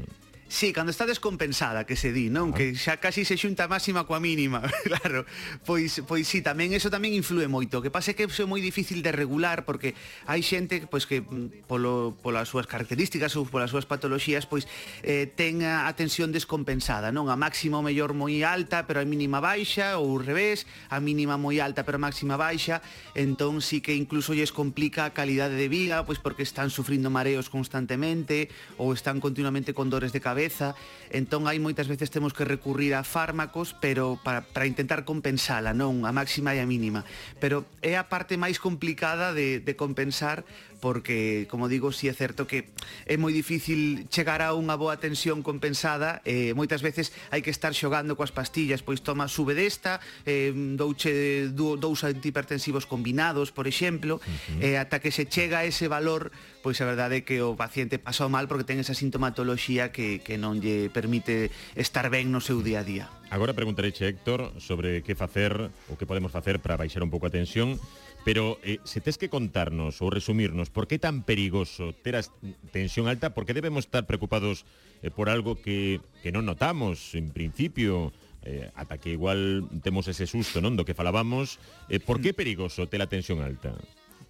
Sí, 0.52 0.74
cando 0.74 0.90
está 0.90 1.06
descompensada, 1.06 1.86
que 1.86 1.96
se 1.96 2.12
di, 2.12 2.28
non? 2.28 2.52
Ah. 2.52 2.60
Que 2.60 2.76
xa 2.76 3.00
casi 3.00 3.24
se 3.24 3.40
xunta 3.40 3.64
a 3.64 3.72
máxima 3.72 4.04
coa 4.04 4.20
mínima, 4.20 4.60
claro. 4.84 5.24
Pois 5.64 6.04
pois 6.04 6.28
sí, 6.28 6.44
tamén 6.44 6.76
eso 6.76 6.92
tamén 6.92 7.16
influe 7.16 7.48
moito. 7.48 7.80
O 7.80 7.82
que 7.82 7.88
pasa 7.88 8.12
é 8.12 8.14
que 8.14 8.28
é 8.28 8.44
moi 8.44 8.60
difícil 8.60 9.00
de 9.00 9.16
regular 9.16 9.64
porque 9.64 9.96
hai 10.28 10.44
xente 10.44 10.84
pois 10.84 11.08
que 11.08 11.24
mm, 11.24 11.64
polo 11.64 12.20
polas 12.20 12.52
súas 12.52 12.68
características 12.68 13.32
ou 13.40 13.48
polas 13.48 13.72
súas 13.72 13.88
patoloxías, 13.88 14.44
pois 14.44 14.68
eh 15.00 15.24
ten 15.24 15.64
a, 15.64 15.88
tensión 15.96 16.36
descompensada, 16.36 17.08
non? 17.16 17.32
A 17.32 17.36
máxima 17.40 17.80
ou 17.80 17.84
mellor 17.88 18.12
moi 18.12 18.44
alta, 18.44 18.84
pero 18.84 19.00
a 19.00 19.08
mínima 19.08 19.40
baixa 19.40 19.96
ou 19.96 20.04
ao 20.04 20.20
revés, 20.20 20.68
a 20.92 21.00
mínima 21.00 21.40
moi 21.40 21.64
alta, 21.64 21.80
pero 21.88 21.96
a 21.96 22.04
máxima 22.04 22.36
baixa, 22.36 22.84
entón 23.16 23.64
sí 23.64 23.80
que 23.80 23.96
incluso 23.96 24.36
lles 24.36 24.52
complica 24.52 25.08
a 25.08 25.16
calidade 25.16 25.56
de 25.56 25.72
vida, 25.72 26.04
pois 26.04 26.20
porque 26.20 26.44
están 26.44 26.68
sufrindo 26.68 27.08
mareos 27.08 27.48
constantemente 27.48 28.52
ou 28.76 28.92
están 28.92 29.16
continuamente 29.16 29.72
con 29.72 29.88
dores 29.88 30.12
de 30.12 30.20
cabeza 30.20 30.41
cabeza, 30.42 30.74
entón 31.14 31.46
hai 31.46 31.62
moitas 31.62 31.86
veces 31.86 32.10
temos 32.10 32.34
que 32.34 32.42
recurrir 32.42 32.98
a 32.98 33.06
fármacos, 33.06 33.78
pero 33.78 34.18
para, 34.26 34.42
para 34.42 34.66
intentar 34.66 35.06
compensala, 35.06 35.70
non? 35.70 36.02
A 36.02 36.10
máxima 36.10 36.50
e 36.50 36.58
a 36.58 36.66
mínima. 36.66 37.06
Pero 37.38 37.62
é 37.78 37.94
a 37.94 38.10
parte 38.10 38.34
máis 38.34 38.58
complicada 38.58 39.30
de, 39.30 39.62
de 39.62 39.78
compensar 39.78 40.42
porque, 40.82 41.46
como 41.48 41.68
digo, 41.68 41.92
si 41.92 42.00
sí 42.00 42.08
é 42.10 42.12
certo 42.12 42.50
que 42.50 42.74
é 43.06 43.14
moi 43.14 43.30
difícil 43.30 44.10
chegar 44.10 44.42
a 44.42 44.50
unha 44.50 44.74
boa 44.74 44.98
tensión 44.98 45.46
compensada, 45.46 46.18
eh, 46.26 46.50
moitas 46.58 46.82
veces 46.82 47.14
hai 47.30 47.38
que 47.38 47.54
estar 47.54 47.70
xogando 47.70 48.18
coas 48.18 48.34
pastillas, 48.34 48.82
pois 48.82 48.98
toma, 48.98 49.30
sube 49.30 49.54
desta, 49.54 50.02
eh, 50.26 50.50
douche 50.74 51.54
dous 51.54 52.02
antihipertensivos 52.02 52.90
combinados, 52.90 53.54
por 53.54 53.70
exemplo, 53.70 54.18
uh 54.18 54.58
-huh. 54.58 54.74
eh, 54.74 54.82
ata 54.82 54.98
que 54.98 55.14
se 55.14 55.30
chega 55.30 55.62
a 55.62 55.64
ese 55.70 55.86
valor, 55.86 56.34
pois 56.66 56.82
a 56.82 56.84
verdade 56.90 57.22
é 57.22 57.24
que 57.24 57.38
o 57.38 57.54
paciente 57.54 58.02
pasou 58.02 58.26
mal 58.26 58.50
porque 58.50 58.66
ten 58.66 58.82
esa 58.82 58.98
sintomatoloxía 58.98 59.94
que, 59.94 60.18
que 60.18 60.34
non 60.34 60.58
lle 60.58 60.90
permite 60.90 61.54
estar 61.78 62.10
ben 62.10 62.34
no 62.34 62.42
seu 62.42 62.58
día 62.58 62.82
a 62.82 62.84
día. 62.84 63.06
Agora 63.30 63.54
preguntarei, 63.54 63.94
Héctor, 63.94 64.52
sobre 64.58 65.00
que 65.06 65.14
facer 65.14 65.70
ou 65.88 65.94
que 65.94 66.10
podemos 66.10 66.34
facer 66.34 66.58
para 66.58 66.74
baixar 66.74 67.06
un 67.06 67.08
pouco 67.08 67.30
a 67.30 67.32
tensión 67.32 67.80
Pero 68.24 68.58
eh, 68.62 68.78
se 68.84 69.02
tes 69.02 69.18
que 69.18 69.26
contarnos 69.26 69.98
ou 69.98 70.06
resumirnos 70.06 70.70
por 70.70 70.86
que 70.86 71.02
tan 71.02 71.26
perigoso 71.26 71.90
ter 72.06 72.14
a 72.14 72.22
tensión 72.70 73.10
alta, 73.10 73.34
por 73.34 73.42
que 73.42 73.54
debemos 73.54 73.90
estar 73.90 74.06
preocupados 74.06 74.62
eh, 75.02 75.10
por 75.10 75.26
algo 75.26 75.58
que, 75.58 75.98
que 76.22 76.30
non 76.30 76.46
notamos 76.46 77.18
en 77.18 77.34
principio, 77.34 78.14
eh, 78.46 78.70
ata 78.78 79.02
que 79.02 79.10
igual 79.10 79.66
temos 79.82 80.06
ese 80.06 80.30
susto 80.30 80.62
non 80.62 80.78
do 80.78 80.86
que 80.86 80.94
falábamos, 80.94 81.58
eh, 81.90 81.98
por 81.98 82.22
que 82.22 82.30
é 82.30 82.34
perigoso 82.34 82.86
ter 82.86 83.02
a 83.02 83.10
tensión 83.10 83.42
alta? 83.42 83.74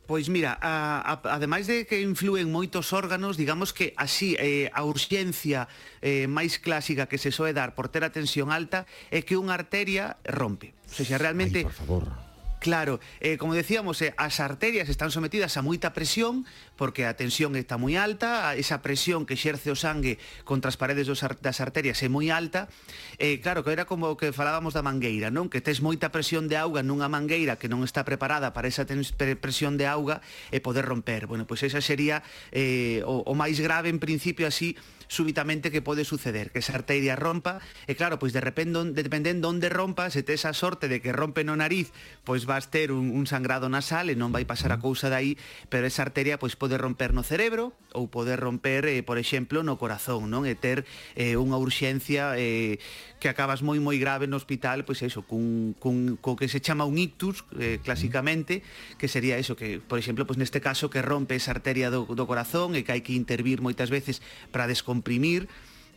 Pois 0.09 0.33
mira, 0.33 0.59
a, 0.61 0.99
a, 1.05 1.15
ademais 1.37 1.69
de 1.69 1.85
que 1.85 2.01
influen 2.01 2.49
moitos 2.49 2.97
órganos, 2.97 3.37
digamos 3.37 3.77
que 3.77 3.93
así 4.01 4.41
eh, 4.41 4.73
a 4.73 4.89
urxencia 4.89 5.69
eh, 6.01 6.25
máis 6.27 6.57
clásica 6.57 7.07
que 7.07 7.21
se 7.21 7.29
soe 7.29 7.53
dar 7.53 7.77
por 7.77 7.93
ter 7.93 8.09
a 8.09 8.11
tensión 8.11 8.49
alta 8.49 8.89
é 9.13 9.21
que 9.21 9.37
unha 9.37 9.53
arteria 9.53 10.17
rompe. 10.25 10.73
O 10.89 11.05
sea, 11.05 11.21
realmente... 11.21 11.63
Ai, 11.63 11.69
por 11.69 11.77
favor 11.77 12.32
Claro, 12.63 13.01
eh, 13.19 13.39
como 13.39 13.55
decíamos, 13.55 14.01
eh, 14.03 14.15
as 14.17 14.39
arterias 14.39 14.87
están 14.87 15.11
sometidas 15.11 15.59
a 15.59 15.67
moita 15.67 15.91
presión 15.91 16.47
porque 16.79 17.11
a 17.11 17.19
tensión 17.19 17.59
está 17.59 17.75
moi 17.75 17.99
alta, 17.99 18.55
esa 18.55 18.87
presión 18.87 19.27
que 19.27 19.35
xerce 19.35 19.75
o 19.75 19.77
sangue 19.77 20.23
contra 20.47 20.71
as 20.71 20.79
paredes 20.79 21.11
dos 21.11 21.27
ar 21.27 21.35
das 21.43 21.59
arterias 21.59 21.99
é 22.07 22.09
moi 22.09 22.31
alta. 22.31 22.71
Eh, 23.19 23.43
claro, 23.43 23.67
que 23.67 23.75
era 23.75 23.83
como 23.83 24.15
que 24.15 24.31
falábamos 24.31 24.79
da 24.79 24.87
mangueira, 24.87 25.35
non? 25.35 25.51
Que 25.51 25.59
tes 25.59 25.83
moita 25.83 26.15
presión 26.15 26.47
de 26.47 26.55
auga 26.55 26.87
nunha 26.87 27.11
mangueira 27.11 27.59
que 27.59 27.67
non 27.67 27.83
está 27.83 28.07
preparada 28.07 28.55
para 28.55 28.71
esa 28.71 28.87
presión 28.87 29.75
de 29.75 29.91
auga 29.91 30.23
e 30.55 30.63
poder 30.63 30.87
romper. 30.87 31.27
Bueno, 31.27 31.51
pois 31.51 31.67
esa 31.67 31.83
sería 31.83 32.23
eh, 32.55 33.03
o, 33.03 33.27
o 33.27 33.35
máis 33.35 33.59
grave 33.59 33.91
en 33.91 33.99
principio 33.99 34.47
así 34.47 34.79
súbitamente 35.13 35.69
que 35.69 35.85
pode 35.85 36.09
suceder, 36.09 36.49
que 36.49 36.65
esa 36.65 36.73
arteria 36.73 37.21
rompa, 37.21 37.61
e 37.85 37.93
claro, 37.93 38.17
pois 38.17 38.33
de 38.33 38.41
repente 38.41 38.81
dependendo 38.97 39.53
onde 39.53 39.69
rompa, 39.69 40.09
se 40.09 40.25
tes 40.25 40.49
a 40.49 40.57
sorte 40.57 40.89
de 40.89 41.05
que 41.05 41.13
rompe 41.13 41.45
no 41.45 41.53
nariz, 41.53 41.93
pois 42.25 42.49
vas 42.49 42.73
ter 42.73 42.89
un, 42.89 43.13
un 43.13 43.29
sangrado 43.29 43.69
nasal 43.69 44.09
e 44.09 44.17
non 44.17 44.33
vai 44.33 44.49
pasar 44.49 44.73
a 44.73 44.81
mm. 44.81 44.83
cousa 44.83 45.13
dai, 45.13 45.37
pero 45.69 45.85
esa 45.85 46.01
arteria 46.09 46.41
pois 46.41 46.57
pode 46.57 46.81
romper 46.81 47.13
no 47.13 47.21
cerebro 47.21 47.77
ou 47.93 48.09
pode 48.09 48.33
romper, 48.41 48.89
eh, 48.89 49.05
por 49.05 49.21
exemplo, 49.21 49.61
no 49.61 49.77
corazón, 49.77 50.33
non? 50.33 50.49
E 50.49 50.57
ter 50.57 50.89
eh, 51.13 51.37
unha 51.37 51.61
urxencia 51.61 52.33
eh, 52.41 52.81
que 53.21 53.29
acabas 53.29 53.61
moi 53.61 53.77
moi 53.77 54.01
grave 54.01 54.25
no 54.25 54.41
hospital, 54.41 54.89
pois 54.89 55.05
eso, 55.05 55.29
cun, 55.29 55.77
cun, 55.77 56.17
co 56.17 56.41
que 56.41 56.49
se 56.49 56.65
chama 56.65 56.89
un 56.89 56.97
ictus, 56.97 57.45
eh, 57.61 57.85
clásicamente, 57.85 58.65
mm. 58.65 58.97
que 58.97 59.13
sería 59.13 59.37
eso, 59.37 59.53
que, 59.61 59.77
por 59.77 60.01
exemplo, 60.01 60.25
pois 60.25 60.41
neste 60.41 60.65
caso 60.65 60.89
que 60.89 61.05
rompe 61.05 61.37
esa 61.37 61.53
arteria 61.53 61.93
do, 61.93 62.09
do 62.09 62.25
corazón 62.25 62.73
e 62.73 62.81
que 62.81 62.97
hai 62.97 63.05
que 63.05 63.13
intervir 63.13 63.61
moitas 63.61 63.93
veces 63.93 64.25
para 64.49 64.65
descompensar 64.65 65.02
comprimir 65.03 65.51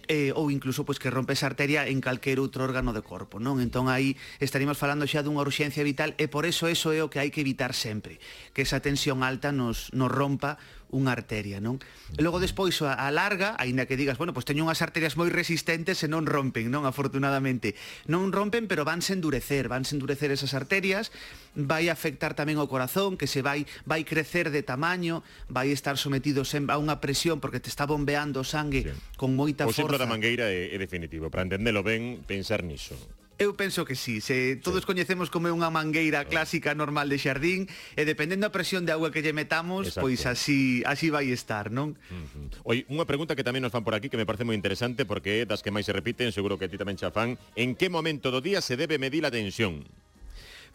eh, 0.08 0.34
ou 0.34 0.50
incluso 0.50 0.86
pois 0.86 0.98
que 0.98 1.14
rompes 1.14 1.42
esa 1.42 1.50
arteria 1.50 1.86
en 1.86 2.02
calquer 2.02 2.42
outro 2.42 2.66
órgano 2.66 2.90
do 2.90 3.06
corpo, 3.06 3.38
non? 3.38 3.62
Entón 3.62 3.90
aí 3.90 4.18
estaríamos 4.42 4.82
falando 4.82 5.06
xa 5.06 5.22
dunha 5.22 5.46
urxencia 5.46 5.86
vital 5.86 6.18
e 6.18 6.26
por 6.26 6.50
eso 6.50 6.66
eso 6.66 6.90
é 6.90 7.02
o 7.06 7.10
que 7.10 7.22
hai 7.22 7.30
que 7.30 7.42
evitar 7.42 7.78
sempre, 7.78 8.18
que 8.54 8.66
esa 8.66 8.82
tensión 8.82 9.22
alta 9.22 9.54
nos, 9.54 9.94
nos 9.94 10.10
rompa 10.10 10.58
unha 10.96 11.12
arteria, 11.12 11.60
non? 11.60 11.84
E 12.16 12.24
logo 12.24 12.40
despois 12.40 12.80
a, 12.80 12.96
a 12.96 13.12
larga, 13.12 13.60
aínda 13.60 13.84
que 13.84 14.00
digas, 14.00 14.16
bueno, 14.16 14.32
pois 14.32 14.48
teño 14.48 14.64
unhas 14.64 14.80
arterias 14.80 15.20
moi 15.20 15.28
resistentes 15.28 16.00
e 16.02 16.08
non 16.08 16.24
rompen, 16.24 16.72
non? 16.72 16.88
Afortunadamente. 16.88 17.76
Non 18.08 18.32
rompen, 18.32 18.72
pero 18.72 18.88
vanse 18.88 19.12
endurecer, 19.12 19.68
vanse 19.68 20.00
endurecer 20.00 20.32
esas 20.32 20.56
arterias, 20.56 21.12
vai 21.54 21.92
afectar 21.92 22.32
tamén 22.32 22.56
o 22.58 22.72
corazón, 22.72 23.20
que 23.20 23.28
se 23.28 23.44
vai 23.44 23.68
vai 23.84 24.08
crecer 24.08 24.56
de 24.56 24.64
tamaño, 24.64 25.22
vai 25.52 25.76
estar 25.76 26.00
sometido 26.00 26.48
a 26.48 26.78
unha 26.80 27.04
presión 27.04 27.44
porque 27.44 27.60
te 27.60 27.68
está 27.68 27.84
bombeando 27.84 28.48
sangue 28.48 28.88
sí. 28.88 28.92
con 29.20 29.36
moita 29.36 29.68
o 29.68 29.76
forza. 29.76 30.00
O 30.00 30.00
da 30.00 30.08
mangueira 30.08 30.48
é, 30.48 30.72
é 30.72 30.78
definitivo, 30.80 31.28
para 31.28 31.44
entendelo 31.44 31.84
ben, 31.84 32.24
pensar 32.24 32.64
niso. 32.64 32.96
Eu 33.36 33.52
penso 33.60 33.84
que 33.84 34.00
sí, 34.00 34.22
se 34.22 34.56
todos 34.56 34.82
sí. 34.82 34.88
coñecemos 34.88 35.28
como 35.28 35.52
é 35.52 35.54
unha 35.54 35.68
mangueira 35.68 36.24
clásica 36.24 36.72
normal 36.72 37.12
de 37.12 37.20
xardín 37.20 37.68
e 38.00 38.08
dependendo 38.08 38.48
da 38.48 38.56
presión 38.56 38.88
de 38.88 38.96
agua 38.96 39.12
que 39.12 39.20
lle 39.20 39.36
metamos, 39.36 39.92
Exacto. 39.92 40.08
pois 40.08 40.24
así 40.24 40.88
así 40.88 41.12
vai 41.12 41.28
estar, 41.36 41.68
non? 41.68 42.00
Uh 42.08 42.24
-huh. 42.32 42.72
Oi, 42.72 42.78
unha 42.88 43.04
pregunta 43.04 43.36
que 43.36 43.44
tamén 43.44 43.60
nos 43.60 43.76
fan 43.76 43.84
por 43.84 43.92
aquí 43.92 44.08
que 44.08 44.16
me 44.16 44.24
parece 44.24 44.48
moi 44.48 44.56
interesante 44.56 45.04
porque 45.04 45.44
das 45.44 45.60
que 45.60 45.68
máis 45.68 45.84
se 45.84 45.92
repiten, 45.92 46.32
seguro 46.32 46.56
que 46.56 46.72
ti 46.72 46.80
tamén 46.80 46.96
xa 46.96 47.12
fan, 47.12 47.36
en 47.60 47.76
que 47.76 47.92
momento 47.92 48.32
do 48.32 48.40
día 48.40 48.64
se 48.64 48.80
debe 48.80 48.96
medir 48.96 49.28
a 49.28 49.32
tensión? 49.36 49.84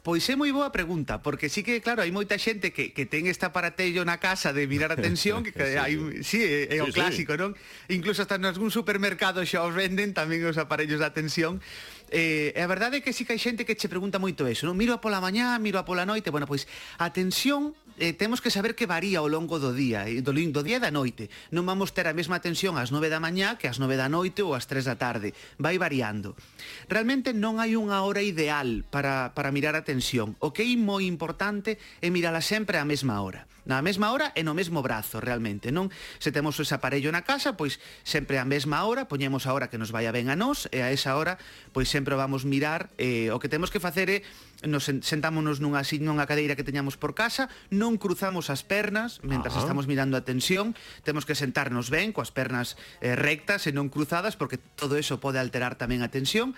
Pois 0.00 0.24
é 0.32 0.34
moi 0.36 0.48
boa 0.48 0.72
pregunta, 0.72 1.20
porque 1.20 1.52
sí 1.52 1.60
que, 1.60 1.84
claro, 1.84 2.00
hai 2.00 2.08
moita 2.08 2.40
xente 2.40 2.72
que, 2.72 2.96
que 2.96 3.04
ten 3.04 3.28
este 3.28 3.44
aparatello 3.44 4.00
na 4.00 4.16
casa 4.16 4.48
de 4.48 4.64
mirar 4.64 4.88
a 4.88 4.96
tensión, 4.96 5.44
que, 5.44 5.52
que 5.56 5.76
sí, 5.76 5.76
hai, 5.76 5.92
sí, 6.24 6.40
é, 6.40 6.72
é 6.72 6.80
o 6.80 6.88
clásico, 6.88 7.36
sí. 7.36 7.40
non? 7.40 7.52
Incluso 7.92 8.24
hasta 8.24 8.40
en 8.40 8.48
algún 8.48 8.72
supermercado 8.72 9.44
xa 9.44 9.60
os 9.60 9.76
venden 9.76 10.16
tamén 10.16 10.40
os 10.48 10.56
aparellos 10.56 11.04
da 11.04 11.12
tensión, 11.12 11.60
eh, 12.10 12.52
a 12.58 12.66
verdade 12.66 12.98
é 12.98 13.02
que 13.02 13.14
sí 13.14 13.24
que 13.24 13.32
hai 13.32 13.40
xente 13.40 13.64
que 13.64 13.78
che 13.78 13.88
pregunta 13.88 14.18
moito 14.18 14.44
eso, 14.44 14.66
non? 14.66 14.74
Miro 14.76 14.92
a 14.92 15.00
pola 15.00 15.22
mañá, 15.22 15.56
miro 15.62 15.78
a 15.78 15.86
pola 15.86 16.04
noite, 16.04 16.34
bueno, 16.34 16.50
pois 16.50 16.66
a 16.98 17.14
tensión 17.14 17.72
eh, 18.00 18.12
temos 18.12 18.40
que 18.40 18.50
saber 18.50 18.74
que 18.74 18.88
varía 18.88 19.20
ao 19.20 19.28
longo 19.28 19.60
do 19.60 19.76
día, 19.76 20.08
eh, 20.08 20.24
do, 20.24 20.32
do 20.32 20.62
día 20.64 20.80
e 20.80 20.82
da 20.82 20.90
noite. 20.90 21.28
Non 21.52 21.68
vamos 21.68 21.92
ter 21.92 22.08
a 22.08 22.16
mesma 22.16 22.40
tensión 22.40 22.80
ás 22.80 22.90
9 22.90 23.12
da 23.12 23.20
mañá 23.20 23.60
que 23.60 23.68
ás 23.68 23.76
9 23.76 24.00
da 24.00 24.08
noite 24.08 24.40
ou 24.40 24.56
ás 24.56 24.64
3 24.64 24.88
da 24.88 24.96
tarde. 24.96 25.36
Vai 25.60 25.76
variando. 25.76 26.34
Realmente 26.88 27.36
non 27.36 27.60
hai 27.60 27.76
unha 27.76 28.00
hora 28.00 28.24
ideal 28.24 28.88
para, 28.88 29.36
para 29.36 29.52
mirar 29.52 29.76
a 29.76 29.84
tensión. 29.84 30.34
O 30.40 30.56
que 30.56 30.64
é 30.64 30.74
moi 30.80 31.04
importante 31.04 31.76
é 32.00 32.08
mirala 32.08 32.40
sempre 32.40 32.80
á 32.80 32.84
mesma 32.88 33.20
hora. 33.20 33.44
Na 33.68 33.84
mesma 33.84 34.08
hora 34.10 34.32
e 34.32 34.40
no 34.40 34.56
mesmo 34.56 34.80
brazo, 34.80 35.20
realmente, 35.20 35.68
non? 35.68 35.92
Se 36.16 36.32
temos 36.32 36.56
ese 36.56 36.72
aparello 36.72 37.12
na 37.12 37.28
casa, 37.28 37.60
pois 37.60 37.76
sempre 38.08 38.40
á 38.40 38.44
mesma 38.48 38.80
hora, 38.88 39.04
poñemos 39.04 39.44
a 39.44 39.52
hora 39.52 39.68
que 39.68 39.76
nos 39.76 39.92
vaya 39.92 40.08
ben 40.08 40.32
a 40.32 40.36
nós 40.36 40.64
e 40.72 40.80
a 40.80 40.88
esa 40.88 41.12
hora, 41.20 41.36
pois 41.76 41.92
sempre 41.92 41.99
sempre 42.00 42.16
vamos 42.16 42.48
mirar, 42.48 42.88
eh, 42.96 43.28
o 43.28 43.36
que 43.36 43.52
temos 43.52 43.68
que 43.68 43.76
facer 43.76 44.08
é 44.08 44.18
nos 44.64 44.88
sentámonos 44.88 45.60
nunha 45.60 45.84
nunha 46.00 46.24
cadeira 46.24 46.56
que 46.56 46.64
teñamos 46.64 46.96
por 46.96 47.12
casa, 47.12 47.52
non 47.68 48.00
cruzamos 48.00 48.48
as 48.48 48.64
pernas 48.64 49.20
mentras 49.20 49.56
Ajá. 49.56 49.60
Ah. 49.60 49.64
estamos 49.68 49.84
mirando 49.84 50.16
a 50.16 50.24
tensión, 50.24 50.72
temos 51.04 51.28
que 51.28 51.36
sentarnos 51.36 51.92
ben 51.92 52.16
coas 52.16 52.32
pernas 52.32 52.80
eh, 53.04 53.16
rectas 53.16 53.68
e 53.68 53.72
non 53.76 53.92
cruzadas 53.92 54.40
porque 54.40 54.56
todo 54.56 54.96
eso 54.96 55.20
pode 55.20 55.36
alterar 55.36 55.76
tamén 55.76 56.00
a 56.00 56.08
tensión. 56.08 56.56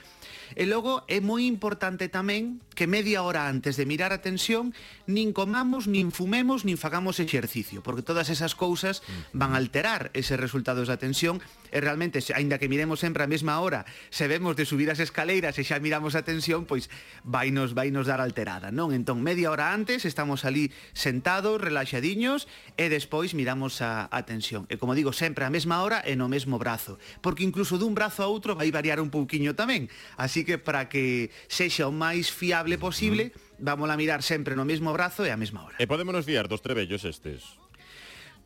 E 0.53 0.69
logo 0.69 1.09
é 1.09 1.19
moi 1.25 1.49
importante 1.49 2.13
tamén 2.13 2.61
que 2.77 2.85
media 2.85 3.25
hora 3.25 3.49
antes 3.49 3.81
de 3.81 3.89
mirar 3.89 4.13
a 4.13 4.21
tensión 4.21 4.77
nin 5.09 5.33
comamos, 5.33 5.89
nin 5.89 6.13
fumemos, 6.13 6.69
nin 6.69 6.77
fagamos 6.77 7.23
exercicio, 7.23 7.81
porque 7.81 8.05
todas 8.05 8.29
esas 8.29 8.53
cousas 8.53 9.01
van 9.33 9.57
a 9.57 9.61
alterar 9.63 10.13
eses 10.13 10.37
resultados 10.37 10.93
da 10.93 11.01
tensión 11.01 11.41
e 11.73 11.81
realmente, 11.81 12.21
aínda 12.37 12.61
que 12.61 12.69
miremos 12.69 13.01
sempre 13.01 13.25
a 13.25 13.31
mesma 13.31 13.65
hora, 13.65 13.89
se 14.13 14.29
vemos 14.29 14.53
de 14.61 14.69
subir 14.69 14.93
as 14.93 15.01
escaleras 15.01 15.32
Valeiras 15.33 15.57
e 15.57 15.65
xa 15.65 15.81
miramos 15.81 16.13
a 16.13 16.21
tensión, 16.29 16.69
pois 16.69 16.93
vai 17.25 17.49
nos, 17.49 17.73
vai 17.73 17.89
nos 17.89 18.05
dar 18.05 18.21
alterada, 18.21 18.69
non? 18.69 18.93
Entón, 18.93 19.25
media 19.25 19.49
hora 19.49 19.73
antes 19.73 20.05
estamos 20.05 20.45
ali 20.45 20.69
sentados, 20.93 21.57
relaxadiños, 21.57 22.45
e 22.77 22.93
despois 22.93 23.33
miramos 23.33 23.81
a, 23.81 24.13
a 24.13 24.29
tensión. 24.29 24.69
E 24.69 24.77
como 24.77 24.93
digo, 24.93 25.17
sempre 25.17 25.49
a 25.49 25.51
mesma 25.51 25.81
hora 25.81 26.05
e 26.05 26.21
no 26.21 26.29
mesmo 26.29 26.61
brazo, 26.61 27.01
porque 27.25 27.49
incluso 27.49 27.81
dun 27.81 27.97
brazo 27.97 28.21
a 28.21 28.29
outro 28.29 28.53
vai 28.53 28.69
variar 28.69 29.01
un 29.01 29.09
pouquiño 29.09 29.57
tamén. 29.57 29.89
Así 30.21 30.45
que 30.45 30.61
para 30.61 30.93
que 30.93 31.33
sexa 31.49 31.89
o 31.89 31.97
máis 31.97 32.29
fiable 32.29 32.77
posible, 32.77 33.33
mm. 33.33 33.65
vamos 33.65 33.89
a 33.89 33.97
mirar 33.97 34.21
sempre 34.21 34.53
no 34.53 34.69
mesmo 34.69 34.93
brazo 34.93 35.25
e 35.25 35.33
a 35.33 35.41
mesma 35.41 35.65
hora. 35.65 35.81
E 35.81 35.89
podemos 35.89 36.13
fiar 36.29 36.45
dos 36.45 36.61
trebellos 36.61 37.09
estes? 37.09 37.62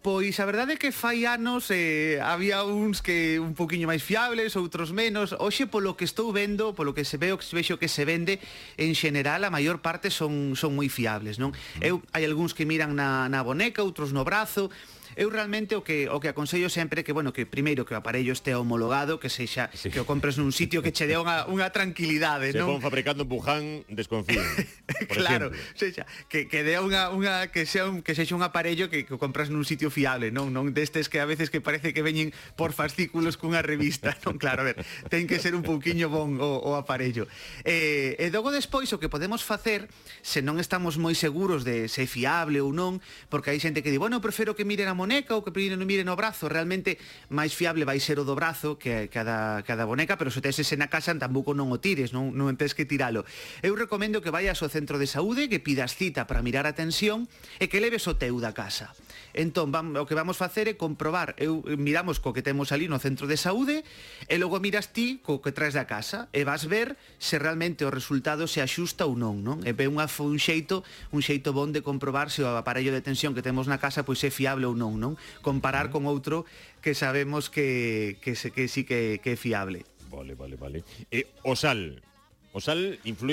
Pois 0.06 0.38
a 0.38 0.46
verdade 0.46 0.74
é 0.74 0.76
que 0.78 0.94
fai 0.94 1.26
anos 1.26 1.66
eh, 1.74 2.22
había 2.22 2.62
uns 2.62 3.02
que 3.02 3.42
un 3.42 3.58
poquinho 3.58 3.90
máis 3.90 4.06
fiables, 4.06 4.54
outros 4.54 4.94
menos. 4.94 5.34
Hoxe 5.34 5.66
polo 5.66 5.98
que 5.98 6.06
estou 6.06 6.30
vendo, 6.30 6.78
polo 6.78 6.94
que 6.94 7.02
se 7.02 7.18
veo, 7.18 7.34
que 7.34 7.42
vexo 7.50 7.74
que 7.74 7.90
se 7.90 8.06
vende, 8.06 8.38
en 8.78 8.94
xeral 8.94 9.42
a 9.42 9.50
maior 9.50 9.82
parte 9.82 10.14
son 10.14 10.54
son 10.54 10.78
moi 10.78 10.86
fiables, 10.86 11.42
non? 11.42 11.50
Mm. 11.50 11.82
Eu 11.82 11.94
hai 12.14 12.22
algúns 12.22 12.54
que 12.54 12.62
miran 12.62 12.94
na 12.94 13.26
na 13.26 13.42
boneca, 13.42 13.82
outros 13.82 14.14
no 14.14 14.22
brazo, 14.22 14.70
Eu 15.16 15.32
realmente 15.32 15.72
o 15.74 15.80
que 15.80 16.12
o 16.12 16.20
que 16.20 16.28
aconsello 16.28 16.68
sempre 16.68 17.00
que 17.00 17.16
bueno, 17.16 17.32
que 17.32 17.48
primeiro 17.48 17.88
que 17.88 17.96
o 17.96 17.98
aparello 17.98 18.36
este 18.36 18.52
homologado, 18.52 19.16
que 19.16 19.32
sexa 19.32 19.72
sí. 19.72 19.88
que 19.88 19.96
o 19.96 20.04
compres 20.04 20.36
nun 20.36 20.52
sitio 20.52 20.84
que 20.84 20.92
che 20.92 21.08
dé 21.08 21.16
unha, 21.16 21.48
unha 21.48 21.72
tranquilidade, 21.72 22.52
Se 22.52 22.60
non? 22.60 22.76
Se 22.76 22.84
fabricando 22.84 23.24
en 23.24 23.32
Wuhan, 23.32 23.64
desconfío. 23.88 24.44
por 25.08 25.16
claro, 25.16 25.48
exemplo. 25.56 25.72
sexa 25.72 26.04
que 26.28 26.52
que 26.52 26.60
dé 26.60 26.76
unha 26.84 27.08
unha 27.16 27.48
que 27.48 27.64
sea 27.64 27.88
un 27.88 28.04
que 28.04 28.12
sexa 28.12 28.36
un 28.36 28.44
aparello 28.44 28.92
que, 28.92 29.08
que 29.08 29.16
compras 29.16 29.48
nun 29.48 29.64
sitio 29.64 29.88
fiable, 29.88 30.28
non 30.28 30.52
non 30.52 30.76
destes 30.76 31.08
que 31.08 31.16
a 31.16 31.24
veces 31.24 31.48
que 31.48 31.64
parece 31.64 31.96
que 31.96 32.04
veñen 32.04 32.36
por 32.52 32.76
fascículos 32.76 33.40
cunha 33.40 33.64
revista, 33.64 34.12
non? 34.28 34.36
Claro, 34.36 34.68
a 34.68 34.68
ver, 34.68 34.84
ten 35.08 35.24
que 35.24 35.40
ser 35.40 35.56
un 35.56 35.64
pouquiño 35.64 36.12
bon 36.12 36.36
o, 36.36 36.60
o 36.60 36.76
aparello. 36.76 37.24
Eh, 37.64 38.20
e 38.20 38.28
logo 38.28 38.52
despois 38.52 38.92
o 38.92 39.00
que 39.00 39.08
podemos 39.08 39.40
facer 39.40 39.88
se 40.20 40.44
non 40.44 40.60
estamos 40.60 41.00
moi 41.00 41.16
seguros 41.16 41.64
de 41.64 41.88
se 41.88 42.04
é 42.04 42.08
fiable 42.10 42.60
ou 42.60 42.68
non, 42.76 43.00
porque 43.32 43.48
hai 43.48 43.56
xente 43.56 43.80
que 43.80 43.88
di, 43.88 43.96
bueno, 43.96 44.20
prefiro 44.20 44.52
que 44.52 44.68
miren 44.68 44.92
a 44.92 44.94
boneca 45.06 45.38
ou 45.38 45.46
que 45.46 45.54
mire 45.54 46.02
no 46.02 46.18
brazo, 46.18 46.50
realmente 46.50 46.98
máis 47.30 47.54
fiable 47.54 47.86
vai 47.86 48.02
ser 48.02 48.18
o 48.18 48.26
do 48.26 48.34
brazo 48.34 48.74
que, 48.74 49.06
que 49.06 49.22
a 49.22 49.24
da, 49.24 49.38
que 49.62 49.70
a 49.70 49.78
da 49.78 49.86
boneca, 49.86 50.18
pero 50.18 50.34
se 50.34 50.42
tes 50.42 50.58
ese 50.58 50.74
na 50.74 50.90
casa 50.90 51.14
tampouco 51.14 51.54
non 51.54 51.70
o 51.70 51.78
tires, 51.78 52.10
non, 52.10 52.34
non 52.34 52.50
tens 52.58 52.74
que 52.74 52.82
tiralo. 52.82 53.22
Eu 53.62 53.78
recomendo 53.78 54.18
que 54.18 54.34
vayas 54.34 54.58
ao 54.66 54.68
centro 54.68 54.98
de 54.98 55.06
saúde, 55.06 55.46
que 55.46 55.62
pidas 55.62 55.94
cita 55.94 56.26
para 56.26 56.42
mirar 56.42 56.66
a 56.66 56.74
tensión 56.74 57.30
e 57.62 57.70
que 57.70 57.78
leves 57.78 58.02
o 58.10 58.18
teu 58.18 58.42
da 58.42 58.50
casa. 58.50 58.90
Entón, 59.30 59.70
vam, 59.70 59.94
o 59.94 60.08
que 60.10 60.18
vamos 60.18 60.34
facer 60.34 60.66
é 60.66 60.74
comprobar, 60.74 61.38
eu 61.38 61.62
miramos 61.78 62.18
co 62.18 62.34
que 62.34 62.42
temos 62.42 62.74
ali 62.74 62.90
no 62.90 62.98
centro 62.98 63.30
de 63.30 63.38
saúde 63.38 63.86
e 64.26 64.34
logo 64.42 64.58
miras 64.58 64.90
ti 64.90 65.22
co 65.22 65.38
que 65.38 65.54
traes 65.54 65.78
da 65.78 65.86
casa 65.86 66.26
e 66.34 66.42
vas 66.42 66.66
ver 66.66 66.98
se 67.22 67.38
realmente 67.38 67.86
o 67.86 67.94
resultado 67.94 68.50
se 68.50 68.58
axusta 68.58 69.06
ou 69.06 69.14
non, 69.14 69.44
non? 69.44 69.62
E 69.62 69.70
ve 69.70 69.86
unha, 69.86 70.10
un 70.18 70.40
xeito, 70.42 70.82
un 71.14 71.22
xeito 71.22 71.54
bon 71.54 71.70
de 71.70 71.84
comprobar 71.84 72.32
se 72.32 72.42
o 72.42 72.50
aparello 72.58 72.90
de 72.90 73.04
tensión 73.04 73.36
que 73.36 73.44
temos 73.44 73.70
na 73.70 73.78
casa 73.78 74.02
pois 74.02 74.18
é 74.24 74.32
fiable 74.32 74.64
ou 74.64 74.74
non. 74.74 74.95
Comparar 75.44 75.92
con 75.92 76.08
outro 76.08 76.48
que 76.80 76.96
sabemos 76.96 77.52
que, 77.52 78.16
que, 78.24 78.34
sí 78.36 78.82
que, 78.84 79.20
que 79.20 79.34
é 79.34 79.38
fiable. 79.38 79.84
Vale, 80.08 80.34
vale, 80.34 80.56
vale. 80.56 80.78
E 81.12 81.28
o 81.44 81.54
sal, 81.56 82.00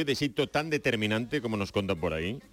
de 0.03 0.19
xeito 0.19 0.51
tan 0.51 0.67
determinante 0.67 1.39
como 1.39 1.55
nos 1.55 1.71
contan 1.71 1.95
por 1.95 2.11
aí? 2.11 2.43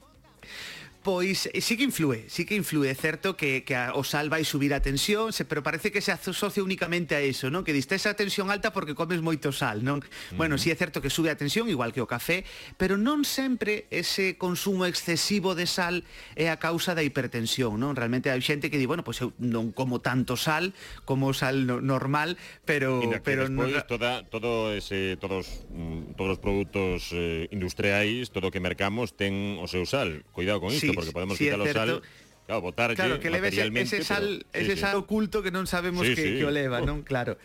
Pois 1.02 1.48
eh, 1.52 1.60
sí 1.64 1.80
que 1.80 1.84
influe, 1.84 2.28
sí 2.28 2.44
que 2.44 2.54
influe, 2.54 2.84
é 2.84 2.94
certo 2.94 3.32
que, 3.32 3.64
que 3.64 3.72
a, 3.72 3.96
o 3.96 4.04
sal 4.04 4.28
vai 4.28 4.44
subir 4.44 4.76
a 4.76 4.84
tensión, 4.84 5.32
se, 5.32 5.48
pero 5.48 5.64
parece 5.64 5.88
que 5.88 6.04
se 6.04 6.12
asocia 6.12 6.60
únicamente 6.60 7.16
a 7.16 7.24
eso, 7.24 7.48
non? 7.48 7.64
Que 7.64 7.72
diste 7.72 7.96
esa 7.96 8.12
tensión 8.12 8.52
alta 8.52 8.68
porque 8.76 8.92
comes 8.92 9.24
moito 9.24 9.48
sal, 9.48 9.80
non? 9.80 10.04
Mm. 10.04 10.36
Bueno, 10.36 10.60
sí 10.60 10.68
é 10.68 10.76
certo 10.76 11.00
que 11.00 11.08
sube 11.08 11.32
a 11.32 11.40
tensión, 11.40 11.72
igual 11.72 11.96
que 11.96 12.04
o 12.04 12.08
café, 12.08 12.44
pero 12.76 13.00
non 13.00 13.24
sempre 13.24 13.88
ese 13.88 14.36
consumo 14.36 14.84
excesivo 14.84 15.56
de 15.56 15.64
sal 15.64 16.04
é 16.36 16.52
a 16.52 16.60
causa 16.60 16.92
da 16.92 17.00
hipertensión, 17.00 17.80
non? 17.80 17.96
Realmente 17.96 18.28
hai 18.28 18.44
xente 18.44 18.68
que 18.68 18.76
di, 18.76 18.84
bueno, 18.84 19.00
pois 19.00 19.24
eu 19.24 19.32
non 19.40 19.72
como 19.72 20.04
tanto 20.04 20.36
sal 20.36 20.76
como 21.08 21.32
sal 21.32 21.64
no, 21.64 21.80
normal, 21.80 22.36
pero... 22.68 23.00
pero 23.24 23.48
non... 23.48 23.72
toda, 23.88 24.20
todo 24.28 24.76
ese, 24.76 25.16
todos 25.16 25.64
mm, 25.72 25.89
todos 26.20 26.36
os 26.36 26.38
produtos 26.38 27.08
eh, 27.16 27.48
industriais, 27.48 28.28
todo 28.28 28.48
o 28.48 28.52
que 28.52 28.60
mercamos 28.60 29.16
ten 29.16 29.56
o 29.56 29.64
seu 29.64 29.88
sal. 29.88 30.20
Cuidado 30.36 30.60
con 30.60 30.68
isto, 30.68 30.92
sí, 30.92 30.92
porque 30.92 31.16
podemos 31.16 31.40
sí, 31.40 31.48
quitar 31.48 31.64
o 31.64 31.72
sal 31.72 32.04
Claro, 32.50 32.60
botarlle 32.66 32.96
claro, 32.98 33.20
que 33.20 33.30
leve 33.30 33.48
ese, 33.48 33.70
ese 33.72 34.02
sal, 34.02 34.44
pero, 34.50 34.66
sí, 34.66 34.72
ese 34.72 34.80
sal 34.82 34.98
oculto 34.98 35.40
que 35.40 35.54
non 35.54 35.64
sabemos 35.64 36.04
sí, 36.04 36.12
que, 36.18 36.24
sí. 36.26 36.30
que 36.36 36.44
o 36.44 36.52
leva, 36.52 36.82
oh. 36.82 36.84
non? 36.84 37.06
Claro 37.06 37.40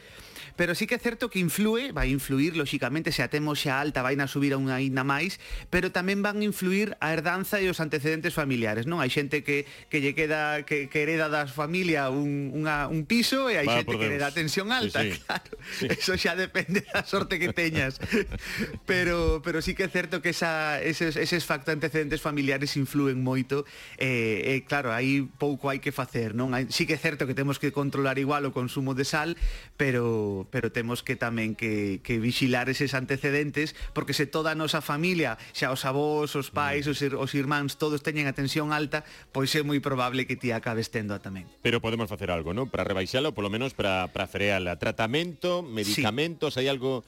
pero 0.56 0.76
sí 0.76 0.88
que 0.88 0.96
é 0.96 1.02
certo 1.02 1.30
que 1.30 1.40
influe, 1.40 1.92
vai 1.92 2.10
influir, 2.12 2.56
lóxicamente, 2.56 3.12
se 3.12 3.24
a 3.24 3.30
temos 3.30 3.60
xa 3.60 3.80
alta, 3.80 4.02
vai 4.02 4.16
na 4.16 4.28
subir 4.28 4.56
a 4.56 4.58
unha 4.58 4.80
ainda 4.80 5.04
máis, 5.04 5.38
pero 5.68 5.92
tamén 5.92 6.24
van 6.24 6.40
influir 6.42 6.96
a 7.04 7.12
herdanza 7.12 7.60
e 7.60 7.68
os 7.68 7.84
antecedentes 7.84 8.32
familiares, 8.32 8.88
non? 8.88 9.04
Hai 9.04 9.12
xente 9.12 9.44
que, 9.44 9.68
que 9.92 10.00
lle 10.00 10.16
queda, 10.16 10.64
que, 10.64 10.88
que 10.88 11.04
hereda 11.04 11.28
das 11.28 11.52
familia 11.52 12.08
un, 12.08 12.56
unha, 12.56 12.88
un 12.88 13.04
piso 13.04 13.52
e 13.52 13.60
hai 13.60 13.68
Va, 13.68 13.84
xente 13.84 14.00
que 14.00 14.06
hereda 14.08 14.32
tensión 14.32 14.72
alta, 14.72 15.04
sí, 15.04 15.12
sí. 15.12 15.20
claro. 15.28 15.52
Sí. 15.76 15.86
Eso 15.92 16.14
xa 16.16 16.34
depende 16.40 16.88
da 16.88 17.04
sorte 17.04 17.36
que 17.36 17.52
teñas. 17.52 18.00
pero, 18.90 19.42
pero 19.44 19.60
sí 19.60 19.76
que 19.76 19.86
é 19.86 19.92
certo 19.92 20.24
que 20.24 20.32
esa, 20.32 20.80
eses, 20.80 21.20
eses 21.20 21.44
factos 21.44 21.76
antecedentes 21.76 22.24
familiares 22.24 22.80
influen 22.80 23.20
moito 23.20 23.68
e, 24.00 24.08
eh, 24.08 24.56
eh, 24.56 24.60
claro, 24.64 24.96
aí 24.96 25.28
pouco 25.38 25.68
hai 25.68 25.84
que 25.84 25.92
facer, 25.92 26.32
non? 26.32 26.56
Hai, 26.56 26.72
sí 26.72 26.88
que 26.88 26.96
é 26.96 27.02
certo 27.02 27.28
que 27.28 27.36
temos 27.36 27.60
que 27.60 27.76
controlar 27.76 28.18
igual 28.18 28.48
o 28.48 28.52
consumo 28.56 28.96
de 28.96 29.04
sal, 29.04 29.36
pero 29.76 30.45
pero, 30.50 30.72
temos 30.72 31.02
que 31.02 31.16
tamén 31.16 31.54
que, 31.54 32.02
que 32.06 32.18
vixilar 32.22 32.70
eses 32.70 32.94
antecedentes 32.94 33.74
porque 33.94 34.14
se 34.14 34.26
toda 34.30 34.54
a 34.54 34.58
nosa 34.58 34.80
familia, 34.80 35.38
xa 35.52 35.72
os 35.72 35.84
avós, 35.84 36.34
os 36.34 36.50
pais, 36.54 36.86
os, 36.86 37.02
ir, 37.02 37.16
os 37.16 37.32
irmáns, 37.34 37.76
todos 37.76 38.02
teñen 38.02 38.30
a 38.30 38.34
tensión 38.34 38.72
alta, 38.72 39.04
pois 39.34 39.52
é 39.54 39.62
moi 39.62 39.82
probable 39.82 40.26
que 40.30 40.38
ti 40.38 40.54
acabes 40.54 40.90
tendo 40.94 41.16
a 41.16 41.20
tamén. 41.20 41.46
Pero 41.66 41.82
podemos 41.82 42.08
facer 42.08 42.30
algo, 42.30 42.54
non? 42.54 42.70
Para 42.70 42.86
rebaixalo, 42.86 43.34
polo 43.34 43.50
menos 43.50 43.74
para, 43.74 44.10
para 44.14 44.30
freala. 44.30 44.78
Tratamento, 44.78 45.66
medicamentos, 45.66 46.56
sí. 46.56 46.64
hai 46.64 46.68
algo 46.70 47.06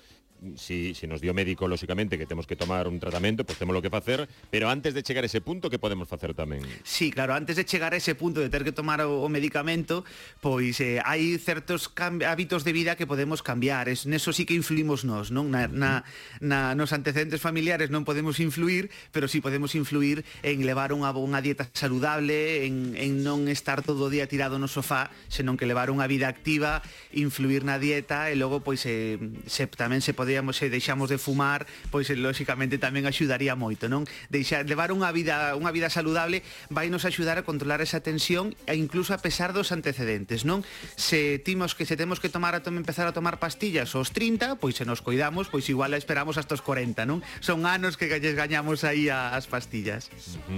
si, 0.55 0.93
si 0.93 1.07
nos 1.07 1.21
dio 1.21 1.33
médico, 1.33 1.67
lóxicamente, 1.67 2.17
que 2.17 2.25
temos 2.25 2.45
que 2.45 2.55
tomar 2.55 2.87
un 2.87 2.99
tratamento, 2.99 3.43
pois 3.43 3.57
pues 3.57 3.59
temos 3.59 3.73
lo 3.73 3.81
que 3.81 3.89
facer, 3.89 4.27
pero 4.49 4.69
antes 4.69 4.93
de 4.93 5.03
chegar 5.03 5.23
a 5.23 5.27
ese 5.27 5.41
punto, 5.41 5.69
que 5.69 5.79
podemos 5.79 6.07
facer 6.07 6.33
tamén? 6.33 6.61
Sí, 6.83 7.11
claro, 7.11 7.33
antes 7.33 7.55
de 7.55 7.65
chegar 7.65 7.93
a 7.93 7.97
ese 7.97 8.13
punto 8.15 8.41
de 8.41 8.49
ter 8.49 8.63
que 8.63 8.71
tomar 8.71 9.01
o, 9.01 9.23
o 9.23 9.29
medicamento, 9.29 10.05
pois 10.41 10.77
eh, 10.81 11.01
hai 11.01 11.37
certos 11.39 11.89
hábitos 11.97 12.63
de 12.67 12.73
vida 12.73 12.99
que 12.99 13.07
podemos 13.07 13.41
cambiar, 13.41 13.89
es, 13.89 14.05
neso 14.05 14.33
sí 14.33 14.45
que 14.45 14.53
influimos 14.53 15.05
nós, 15.07 15.31
non? 15.31 15.49
Na, 15.49 15.65
na, 15.71 16.03
na, 16.43 16.75
nos 16.75 16.93
antecedentes 16.93 17.41
familiares 17.41 17.89
non 17.89 18.03
podemos 18.03 18.37
influir, 18.37 18.91
pero 19.09 19.25
sí 19.31 19.41
podemos 19.41 19.73
influir 19.73 20.25
en 20.43 20.65
levar 20.65 20.91
unha, 20.91 21.09
unha 21.13 21.39
dieta 21.39 21.69
saludable, 21.71 22.67
en, 22.67 22.93
en 22.99 23.23
non 23.23 23.47
estar 23.47 23.81
todo 23.81 24.07
o 24.07 24.11
día 24.11 24.27
tirado 24.27 24.59
no 24.59 24.67
sofá, 24.67 25.09
senón 25.31 25.55
que 25.55 25.69
levar 25.69 25.89
unha 25.89 26.05
vida 26.05 26.27
activa, 26.27 26.83
influir 27.15 27.63
na 27.63 27.79
dieta 27.79 28.29
e 28.29 28.35
logo 28.35 28.59
pois 28.61 28.83
eh, 28.85 29.15
se, 29.47 29.65
tamén 29.71 30.03
se 30.03 30.11
pode 30.11 30.26
podíamos 30.27 30.57
se 30.57 30.67
deixamos 30.69 31.07
de 31.07 31.17
fumar, 31.17 31.65
pois 31.87 32.11
eh, 32.11 32.19
lóxicamente 32.19 32.75
tamén 32.75 33.07
axudaría 33.07 33.55
moito, 33.55 33.87
non? 33.87 34.03
Deixar 34.27 34.67
levar 34.67 34.91
unha 34.91 35.07
vida 35.15 35.55
unha 35.55 35.71
vida 35.71 35.87
saludable 35.87 36.43
vai 36.67 36.91
nos 36.91 37.07
axudar 37.07 37.39
a 37.39 37.47
controlar 37.47 37.79
esa 37.79 38.03
tensión 38.03 38.51
e 38.67 38.75
incluso 38.75 39.15
a 39.15 39.23
pesar 39.23 39.55
dos 39.55 39.71
antecedentes, 39.71 40.43
non? 40.43 40.67
Se 40.99 41.39
timos 41.39 41.79
que 41.79 41.87
se 41.87 41.95
temos 41.95 42.19
que 42.19 42.27
tomar 42.27 42.59
a 42.59 42.59
tom, 42.59 42.75
empezar 42.75 43.07
a 43.07 43.15
tomar 43.15 43.39
pastillas 43.39 43.95
aos 43.95 44.11
30, 44.11 44.59
pois 44.59 44.75
se 44.75 44.83
nos 44.83 44.99
coidamos, 44.99 45.47
pois 45.47 45.63
igual 45.71 45.95
esperamos 45.95 46.35
hasta 46.35 46.59
os 46.59 46.61
40, 46.61 47.07
non? 47.07 47.23
Son 47.39 47.63
anos 47.63 47.95
que 47.95 48.11
galles 48.11 48.35
gañamos 48.35 48.83
aí 48.83 49.07
a, 49.07 49.31
as 49.31 49.47
pastillas. 49.47 50.11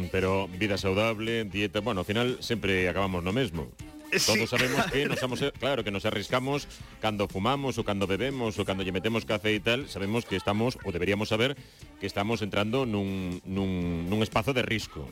Pero 0.09 0.49
vida 0.49 0.81
saudable, 0.81 1.45
dieta, 1.45 1.85
bueno, 1.85 2.01
ao 2.01 2.09
final 2.09 2.41
sempre 2.41 2.89
acabamos 2.89 3.21
no 3.21 3.37
mesmo. 3.37 3.69
Todos 4.09 4.39
sí. 4.39 4.47
sabemos 4.47 4.85
que 4.91 5.05
nos 5.05 5.21
hemos, 5.21 5.39
claro, 5.59 5.83
que 5.83 5.91
nos 5.91 6.05
arriscamos 6.05 6.67
cuando 7.01 7.27
fumamos 7.27 7.77
o 7.77 7.83
cuando 7.83 8.07
bebemos 8.07 8.57
o 8.57 8.65
cuando 8.65 8.83
lle 8.83 8.91
metemos 8.91 9.25
café 9.25 9.53
y 9.53 9.61
tal, 9.61 9.85
sabemos 9.89 10.25
que 10.25 10.35
estamos, 10.35 10.77
o 10.81 10.91
deberíamos 10.91 11.29
saber, 11.29 11.55
que 12.01 12.07
estamos 12.09 12.41
entrando 12.41 12.89
nun, 12.89 13.41
nun, 13.45 14.09
nun 14.09 14.19
espazo 14.25 14.53
de 14.53 14.65
risco. 14.65 15.05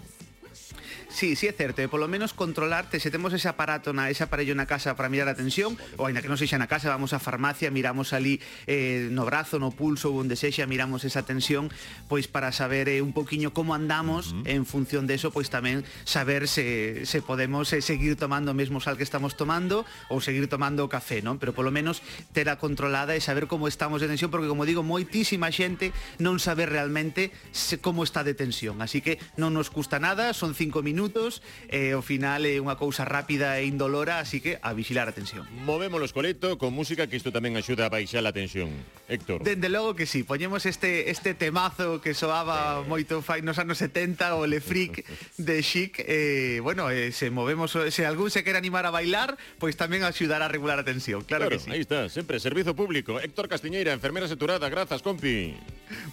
Sí, 1.09 1.36
sí 1.36 1.47
é 1.47 1.53
certo, 1.55 1.81
e 1.81 1.88
polo 1.88 2.05
menos 2.12 2.36
controlarte 2.36 3.00
se 3.00 3.09
temos 3.09 3.31
ese 3.31 3.47
aparato 3.47 3.95
na 3.95 4.12
ese 4.12 4.27
aparello 4.27 4.53
na 4.53 4.67
casa 4.67 4.93
para 4.93 5.08
mirar 5.08 5.32
a 5.32 5.36
tensión, 5.39 5.80
ou 5.95 6.06
aínda 6.06 6.19
que 6.19 6.30
non 6.30 6.38
sexa 6.38 6.60
na 6.60 6.67
casa, 6.67 6.91
vamos 6.91 7.15
á 7.15 7.19
farmacia, 7.19 7.71
miramos 7.71 8.12
ali 8.12 8.43
eh, 8.67 9.08
no 9.10 9.23
brazo, 9.23 9.58
no 9.58 9.71
pulso 9.71 10.12
ou 10.12 10.19
onde 10.19 10.36
sexa, 10.36 10.67
miramos 10.67 11.08
esa 11.08 11.23
tensión, 11.23 11.71
pois 12.12 12.27
para 12.27 12.51
saber 12.51 12.91
eh, 12.91 12.99
un 12.99 13.15
poquiño 13.15 13.56
como 13.56 13.71
andamos, 13.71 14.36
uh 14.36 14.43
-huh. 14.43 14.53
en 14.60 14.63
función 14.67 15.08
de 15.08 15.15
eso, 15.15 15.32
pois 15.32 15.47
tamén 15.47 15.88
saber 16.03 16.51
se 16.51 17.08
se 17.08 17.23
podemos 17.23 17.71
eh, 17.71 17.80
seguir 17.80 18.19
tomando 18.19 18.51
o 18.51 18.58
mesmo 18.58 18.84
sal 18.84 18.99
que 18.99 19.08
estamos 19.08 19.39
tomando 19.39 19.88
ou 20.12 20.19
seguir 20.19 20.51
tomando 20.51 20.84
o 20.84 20.91
café, 20.91 21.23
non? 21.23 21.39
Pero 21.39 21.56
polo 21.56 21.71
menos 21.71 22.03
tela 22.36 22.60
controlada 22.60 23.15
e 23.15 23.21
saber 23.23 23.47
como 23.47 23.71
estamos 23.71 24.03
de 24.03 24.12
tensión, 24.12 24.27
porque 24.30 24.51
como 24.51 24.67
digo, 24.67 24.84
moitísima 24.84 25.49
xente 25.56 25.95
non 26.19 26.38
sabe 26.38 26.67
realmente 26.67 27.32
se, 27.56 27.80
como 27.80 28.03
está 28.03 28.27
de 28.27 28.36
tensión, 28.36 28.84
así 28.84 28.99
que 28.99 29.17
non 29.39 29.56
nos 29.56 29.71
custa 29.71 30.03
nada, 30.03 30.36
son 30.36 30.57
cinco 30.58 30.82
minutos, 30.82 31.46
eh, 31.70 31.93
ao 31.93 32.02
final 32.02 32.43
é 32.50 32.58
unha 32.58 32.74
cousa 32.76 33.06
rápida 33.06 33.62
e 33.62 33.70
indolora, 33.70 34.17
así 34.17 34.41
que 34.41 34.58
a 34.65 34.74
vigilar 34.74 35.06
a 35.06 35.13
tensión. 35.13 35.46
Movemos 35.63 36.02
o 36.02 36.10
coleto 36.10 36.58
con 36.58 36.74
música 36.74 37.06
que 37.06 37.15
isto 37.15 37.30
tamén 37.30 37.54
axuda 37.54 37.88
a 37.88 37.93
baixar 37.93 38.26
a 38.26 38.34
tensión. 38.34 38.74
Héctor. 39.06 39.46
Dende 39.46 39.70
logo 39.70 39.93
que 39.93 40.10
sí, 40.10 40.26
poñemos 40.26 40.65
este 40.65 41.13
este 41.13 41.38
temazo 41.38 42.02
que 42.02 42.17
soaba 42.17 42.82
eh... 42.82 42.89
moito 42.89 43.22
fai 43.22 43.46
nos 43.46 43.62
anos 43.62 43.78
70 43.78 44.36
o 44.36 44.50
Le 44.50 44.60
Freak 44.60 45.06
de 45.38 45.62
Chic, 45.62 46.02
eh, 46.02 46.60
bueno, 46.65 46.89
eh, 46.89 47.13
se 47.13 47.30
movemos 47.30 47.78
se 47.78 48.04
algún 48.04 48.34
se 48.34 48.43
quere 48.43 48.58
animar 48.58 48.89
a 48.89 48.91
bailar, 48.91 49.38
pois 49.62 49.78
tamén 49.78 50.02
axudar 50.02 50.41
a 50.41 50.50
regular 50.50 50.82
a 50.82 50.84
tensión, 50.84 51.22
claro, 51.24 51.48
claro 51.48 51.62
que 51.62 51.63
sí. 51.63 51.70
Aí 51.70 51.86
está, 51.86 52.10
sempre 52.10 52.41
servizo 52.41 52.74
público. 52.74 53.22
Héctor 53.22 53.48
Castiñeira, 53.48 53.93
enfermera 53.93 54.28
saturada, 54.28 54.65
grazas, 54.67 55.06
compi. 55.06 55.54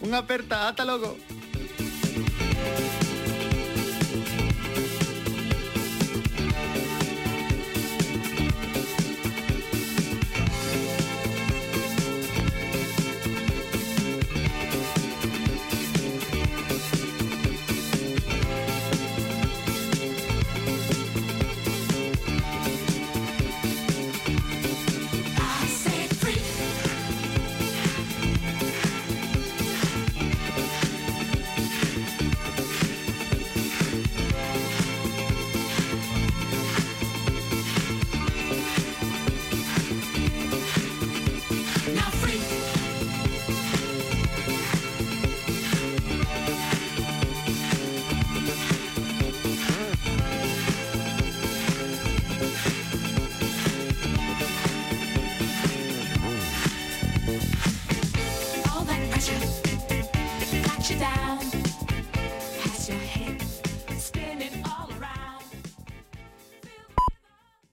Unha 0.04 0.22
aperta, 0.22 0.68
ata 0.68 0.85
logo. 0.85 1.16